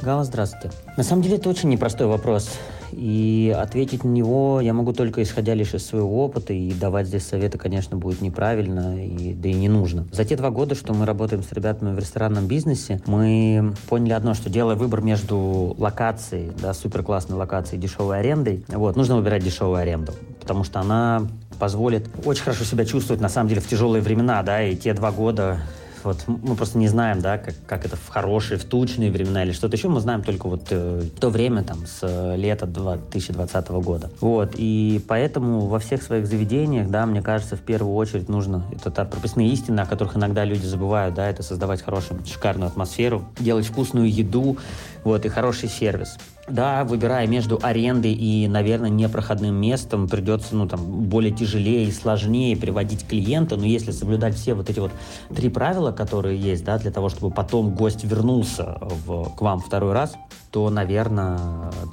Гала, 0.00 0.22
здравствуйте. 0.22 0.70
На 0.96 1.02
самом 1.02 1.22
деле 1.22 1.36
это 1.36 1.48
очень 1.48 1.68
непростой 1.68 2.06
вопрос. 2.06 2.50
И 2.92 3.54
ответить 3.56 4.04
на 4.04 4.08
него 4.08 4.60
я 4.60 4.72
могу 4.72 4.92
только 4.92 5.22
исходя 5.22 5.54
лишь 5.54 5.74
из 5.74 5.84
своего 5.84 6.24
опыта, 6.24 6.52
и 6.52 6.72
давать 6.72 7.08
здесь 7.08 7.26
советы, 7.26 7.58
конечно, 7.58 7.96
будет 7.96 8.20
неправильно, 8.20 9.04
и, 9.04 9.34
да 9.34 9.48
и 9.48 9.52
не 9.52 9.68
нужно. 9.68 10.06
За 10.12 10.24
те 10.24 10.36
два 10.36 10.50
года, 10.50 10.74
что 10.74 10.94
мы 10.94 11.04
работаем 11.04 11.42
с 11.42 11.52
ребятами 11.52 11.94
в 11.94 11.98
ресторанном 11.98 12.46
бизнесе, 12.46 13.02
мы 13.06 13.74
поняли 13.88 14.12
одно, 14.12 14.34
что 14.34 14.48
делая 14.48 14.76
выбор 14.76 15.02
между 15.02 15.74
локацией, 15.78 16.52
да, 16.62 16.72
супер 16.72 17.02
классной 17.02 17.36
локацией 17.36 17.80
дешевой 17.80 18.20
арендой, 18.20 18.64
вот, 18.68 18.96
нужно 18.96 19.16
выбирать 19.16 19.44
дешевую 19.44 19.76
аренду, 19.76 20.12
потому 20.40 20.64
что 20.64 20.80
она 20.80 21.26
позволит 21.58 22.08
очень 22.24 22.44
хорошо 22.44 22.64
себя 22.64 22.86
чувствовать, 22.86 23.20
на 23.20 23.28
самом 23.28 23.48
деле, 23.48 23.60
в 23.60 23.66
тяжелые 23.66 24.00
времена, 24.00 24.42
да, 24.42 24.62
и 24.62 24.76
те 24.76 24.94
два 24.94 25.10
года 25.10 25.58
вот 26.04 26.24
мы 26.26 26.56
просто 26.56 26.78
не 26.78 26.88
знаем, 26.88 27.20
да, 27.20 27.38
как, 27.38 27.54
как 27.66 27.84
это 27.84 27.96
в 27.96 28.08
хорошие, 28.08 28.58
в 28.58 28.64
тучные 28.64 29.10
времена 29.10 29.44
или 29.44 29.52
что-то 29.52 29.76
еще. 29.76 29.88
Мы 29.88 30.00
знаем 30.00 30.22
только 30.22 30.48
вот 30.48 30.66
э, 30.70 31.02
то 31.20 31.30
время, 31.30 31.62
там, 31.62 31.86
с 31.86 32.00
э, 32.02 32.36
лета 32.36 32.66
2020 32.66 33.68
года. 33.68 34.10
Вот, 34.20 34.52
и 34.56 35.04
поэтому 35.06 35.66
во 35.66 35.78
всех 35.78 36.02
своих 36.02 36.26
заведениях, 36.26 36.88
да, 36.88 37.06
мне 37.06 37.22
кажется, 37.22 37.56
в 37.56 37.60
первую 37.60 37.94
очередь 37.94 38.28
нужно, 38.28 38.64
это 38.72 38.90
та 38.90 39.04
прописные 39.04 39.48
истины, 39.48 39.80
о 39.80 39.86
которых 39.86 40.16
иногда 40.16 40.44
люди 40.44 40.66
забывают, 40.66 41.14
да, 41.14 41.28
это 41.28 41.42
создавать 41.42 41.82
хорошую, 41.82 42.24
шикарную 42.26 42.68
атмосферу, 42.68 43.24
делать 43.38 43.66
вкусную 43.66 44.12
еду, 44.12 44.58
вот, 45.04 45.24
и 45.24 45.28
хороший 45.28 45.68
сервис. 45.68 46.16
Да, 46.50 46.84
выбирая 46.84 47.26
между 47.26 47.58
арендой 47.62 48.12
и, 48.12 48.48
наверное, 48.48 48.88
непроходным 48.90 49.54
местом, 49.54 50.08
придется, 50.08 50.56
ну, 50.56 50.66
там, 50.66 50.80
более 51.04 51.32
тяжелее 51.32 51.84
и 51.84 51.92
сложнее 51.92 52.56
приводить 52.56 53.06
клиента, 53.06 53.56
но 53.56 53.66
если 53.66 53.90
соблюдать 53.90 54.34
все 54.34 54.54
вот 54.54 54.70
эти 54.70 54.80
вот 54.80 54.92
три 55.34 55.50
правила, 55.50 55.92
которые 55.92 56.38
есть, 56.38 56.64
да, 56.64 56.78
для 56.78 56.90
того, 56.90 57.08
чтобы 57.08 57.34
потом 57.34 57.74
гость 57.74 58.04
вернулся 58.04 58.78
в, 58.80 59.34
к 59.36 59.40
вам 59.42 59.60
второй 59.60 59.92
раз, 59.92 60.16
то, 60.50 60.70
наверное, 60.70 61.38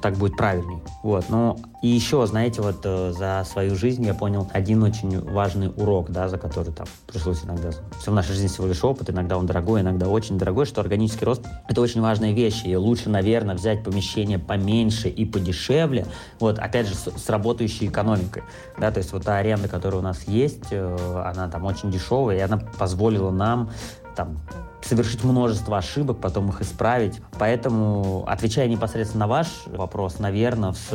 так 0.02 0.14
будет 0.14 0.36
правильней. 0.36 0.78
Вот. 1.02 1.26
Ну, 1.28 1.58
и 1.82 1.88
еще, 1.88 2.26
знаете, 2.26 2.62
вот 2.62 2.80
э, 2.84 3.12
за 3.12 3.44
свою 3.48 3.76
жизнь 3.76 4.04
я 4.04 4.14
понял 4.14 4.48
один 4.52 4.82
очень 4.82 5.20
важный 5.20 5.70
урок, 5.76 6.10
да, 6.10 6.28
за 6.28 6.38
который 6.38 6.72
там 6.72 6.86
пришлось 7.06 7.44
иногда... 7.44 7.70
Все 8.00 8.10
в 8.10 8.14
нашей 8.14 8.32
жизни 8.32 8.48
всего 8.48 8.66
лишь 8.66 8.82
опыт, 8.82 9.10
иногда 9.10 9.36
он 9.36 9.46
дорогой, 9.46 9.82
иногда 9.82 10.08
очень 10.08 10.38
дорогой, 10.38 10.64
что 10.64 10.80
органический 10.80 11.26
рост— 11.26 11.42
это 11.68 11.80
очень 11.80 12.00
важная 12.00 12.32
вещь, 12.32 12.62
и 12.64 12.74
лучше, 12.76 13.10
наверное, 13.10 13.54
взять 13.54 13.84
помещение 13.84 14.38
поменьше 14.38 15.08
и 15.08 15.24
подешевле, 15.24 16.06
вот, 16.40 16.58
опять 16.58 16.88
же, 16.88 16.94
с, 16.94 17.10
с 17.10 17.28
работающей 17.28 17.86
экономикой, 17.86 18.42
да, 18.78 18.90
то 18.90 18.98
есть 18.98 19.12
вот 19.12 19.24
та 19.24 19.36
аренда, 19.36 19.68
которая 19.68 20.00
у 20.00 20.04
нас 20.04 20.24
есть, 20.26 20.68
э, 20.70 21.22
она 21.26 21.48
там 21.48 21.64
очень 21.64 21.90
дешевая, 21.90 22.38
и 22.38 22.40
она 22.40 22.58
позволила 22.78 23.30
нам 23.30 23.70
там 24.16 24.38
совершить 24.82 25.24
множество 25.24 25.78
ошибок, 25.78 26.18
потом 26.18 26.50
их 26.50 26.60
исправить. 26.60 27.20
Поэтому, 27.38 28.24
отвечая 28.26 28.68
непосредственно 28.68 29.26
на 29.26 29.28
ваш 29.28 29.48
вопрос, 29.66 30.18
наверное, 30.18 30.72
в, 30.72 30.92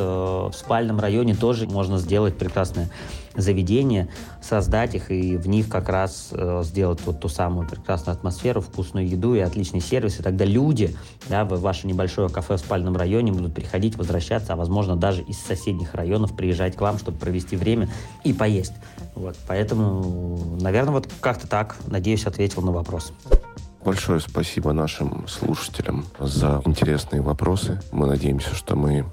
в 0.50 0.52
спальном 0.54 1.00
районе 1.00 1.34
тоже 1.34 1.66
можно 1.66 1.98
сделать 1.98 2.36
прекрасное 2.38 2.90
заведение, 3.34 4.08
создать 4.42 4.94
их 4.94 5.10
и 5.10 5.36
в 5.36 5.48
них 5.48 5.68
как 5.68 5.88
раз 5.88 6.28
э, 6.32 6.62
сделать 6.64 7.00
вот 7.04 7.20
ту 7.20 7.28
самую 7.28 7.66
прекрасную 7.66 8.14
атмосферу, 8.14 8.60
вкусную 8.60 9.08
еду 9.08 9.34
и 9.34 9.40
отличный 9.40 9.80
сервис. 9.80 10.20
И 10.20 10.22
тогда 10.22 10.44
люди 10.44 10.94
да, 11.28 11.44
в 11.44 11.60
ваше 11.60 11.86
небольшое 11.86 12.28
кафе 12.28 12.56
в 12.56 12.60
спальном 12.60 12.96
районе 12.96 13.32
будут 13.32 13.54
приходить, 13.54 13.96
возвращаться, 13.96 14.52
а 14.52 14.56
возможно 14.56 14.96
даже 14.96 15.22
из 15.22 15.38
соседних 15.38 15.94
районов 15.94 16.36
приезжать 16.36 16.76
к 16.76 16.80
вам, 16.80 16.98
чтобы 16.98 17.18
провести 17.18 17.56
время 17.56 17.88
и 18.24 18.32
поесть. 18.32 18.74
Вот, 19.14 19.36
поэтому, 19.46 20.58
наверное, 20.60 20.92
вот 20.92 21.08
как-то 21.20 21.46
так, 21.46 21.76
надеюсь, 21.86 22.26
ответил 22.26 22.62
на 22.62 22.72
вопрос. 22.72 23.12
Большое 23.84 24.20
спасибо 24.20 24.72
нашим 24.72 25.26
слушателям 25.26 26.06
за 26.20 26.62
интересные 26.64 27.20
вопросы. 27.20 27.80
Мы 27.90 28.06
надеемся, 28.06 28.54
что 28.54 28.76
мы 28.76 29.04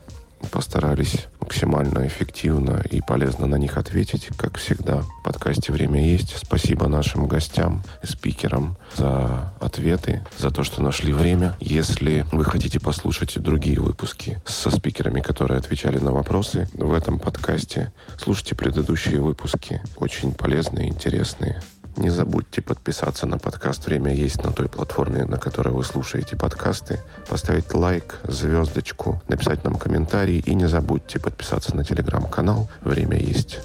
постарались 0.51 1.27
максимально 1.39 2.07
эффективно 2.07 2.81
и 2.89 3.01
полезно 3.01 3.47
на 3.47 3.55
них 3.55 3.77
ответить, 3.77 4.27
как 4.37 4.57
всегда. 4.57 5.01
В 5.01 5.23
подкасте 5.23 5.73
«Время 5.73 6.05
есть». 6.05 6.37
Спасибо 6.37 6.87
нашим 6.87 7.27
гостям 7.27 7.83
и 8.03 8.07
спикерам 8.07 8.77
за 8.95 9.53
ответы, 9.59 10.23
за 10.37 10.51
то, 10.51 10.63
что 10.63 10.81
нашли 10.83 11.13
время. 11.13 11.57
Если 11.59 12.25
вы 12.31 12.45
хотите 12.45 12.79
послушать 12.79 13.39
другие 13.39 13.79
выпуски 13.79 14.41
со 14.45 14.69
спикерами, 14.69 15.21
которые 15.21 15.57
отвечали 15.57 15.97
на 15.97 16.11
вопросы 16.11 16.69
в 16.73 16.93
этом 16.93 17.19
подкасте, 17.19 17.91
слушайте 18.17 18.55
предыдущие 18.55 19.19
выпуски. 19.19 19.81
Очень 19.97 20.33
полезные, 20.33 20.89
интересные. 20.89 21.61
Не 21.99 22.09
забудьте 22.09 22.61
подписаться 22.61 23.27
на 23.27 23.37
подкаст 23.37 23.85
«Время 23.85 24.13
есть» 24.13 24.41
на 24.41 24.53
той 24.53 24.69
платформе, 24.69 25.25
на 25.25 25.37
которой 25.37 25.73
вы 25.73 25.83
слушаете 25.83 26.37
подкасты, 26.37 27.01
поставить 27.27 27.73
лайк, 27.73 28.21
звездочку, 28.23 29.21
написать 29.27 29.65
нам 29.65 29.75
комментарий 29.75 30.39
и 30.39 30.55
не 30.55 30.65
забудьте 30.65 31.19
подписаться 31.19 31.75
на 31.75 31.83
телеграм-канал 31.83 32.69
«Время 32.79 33.17
есть». 33.17 33.59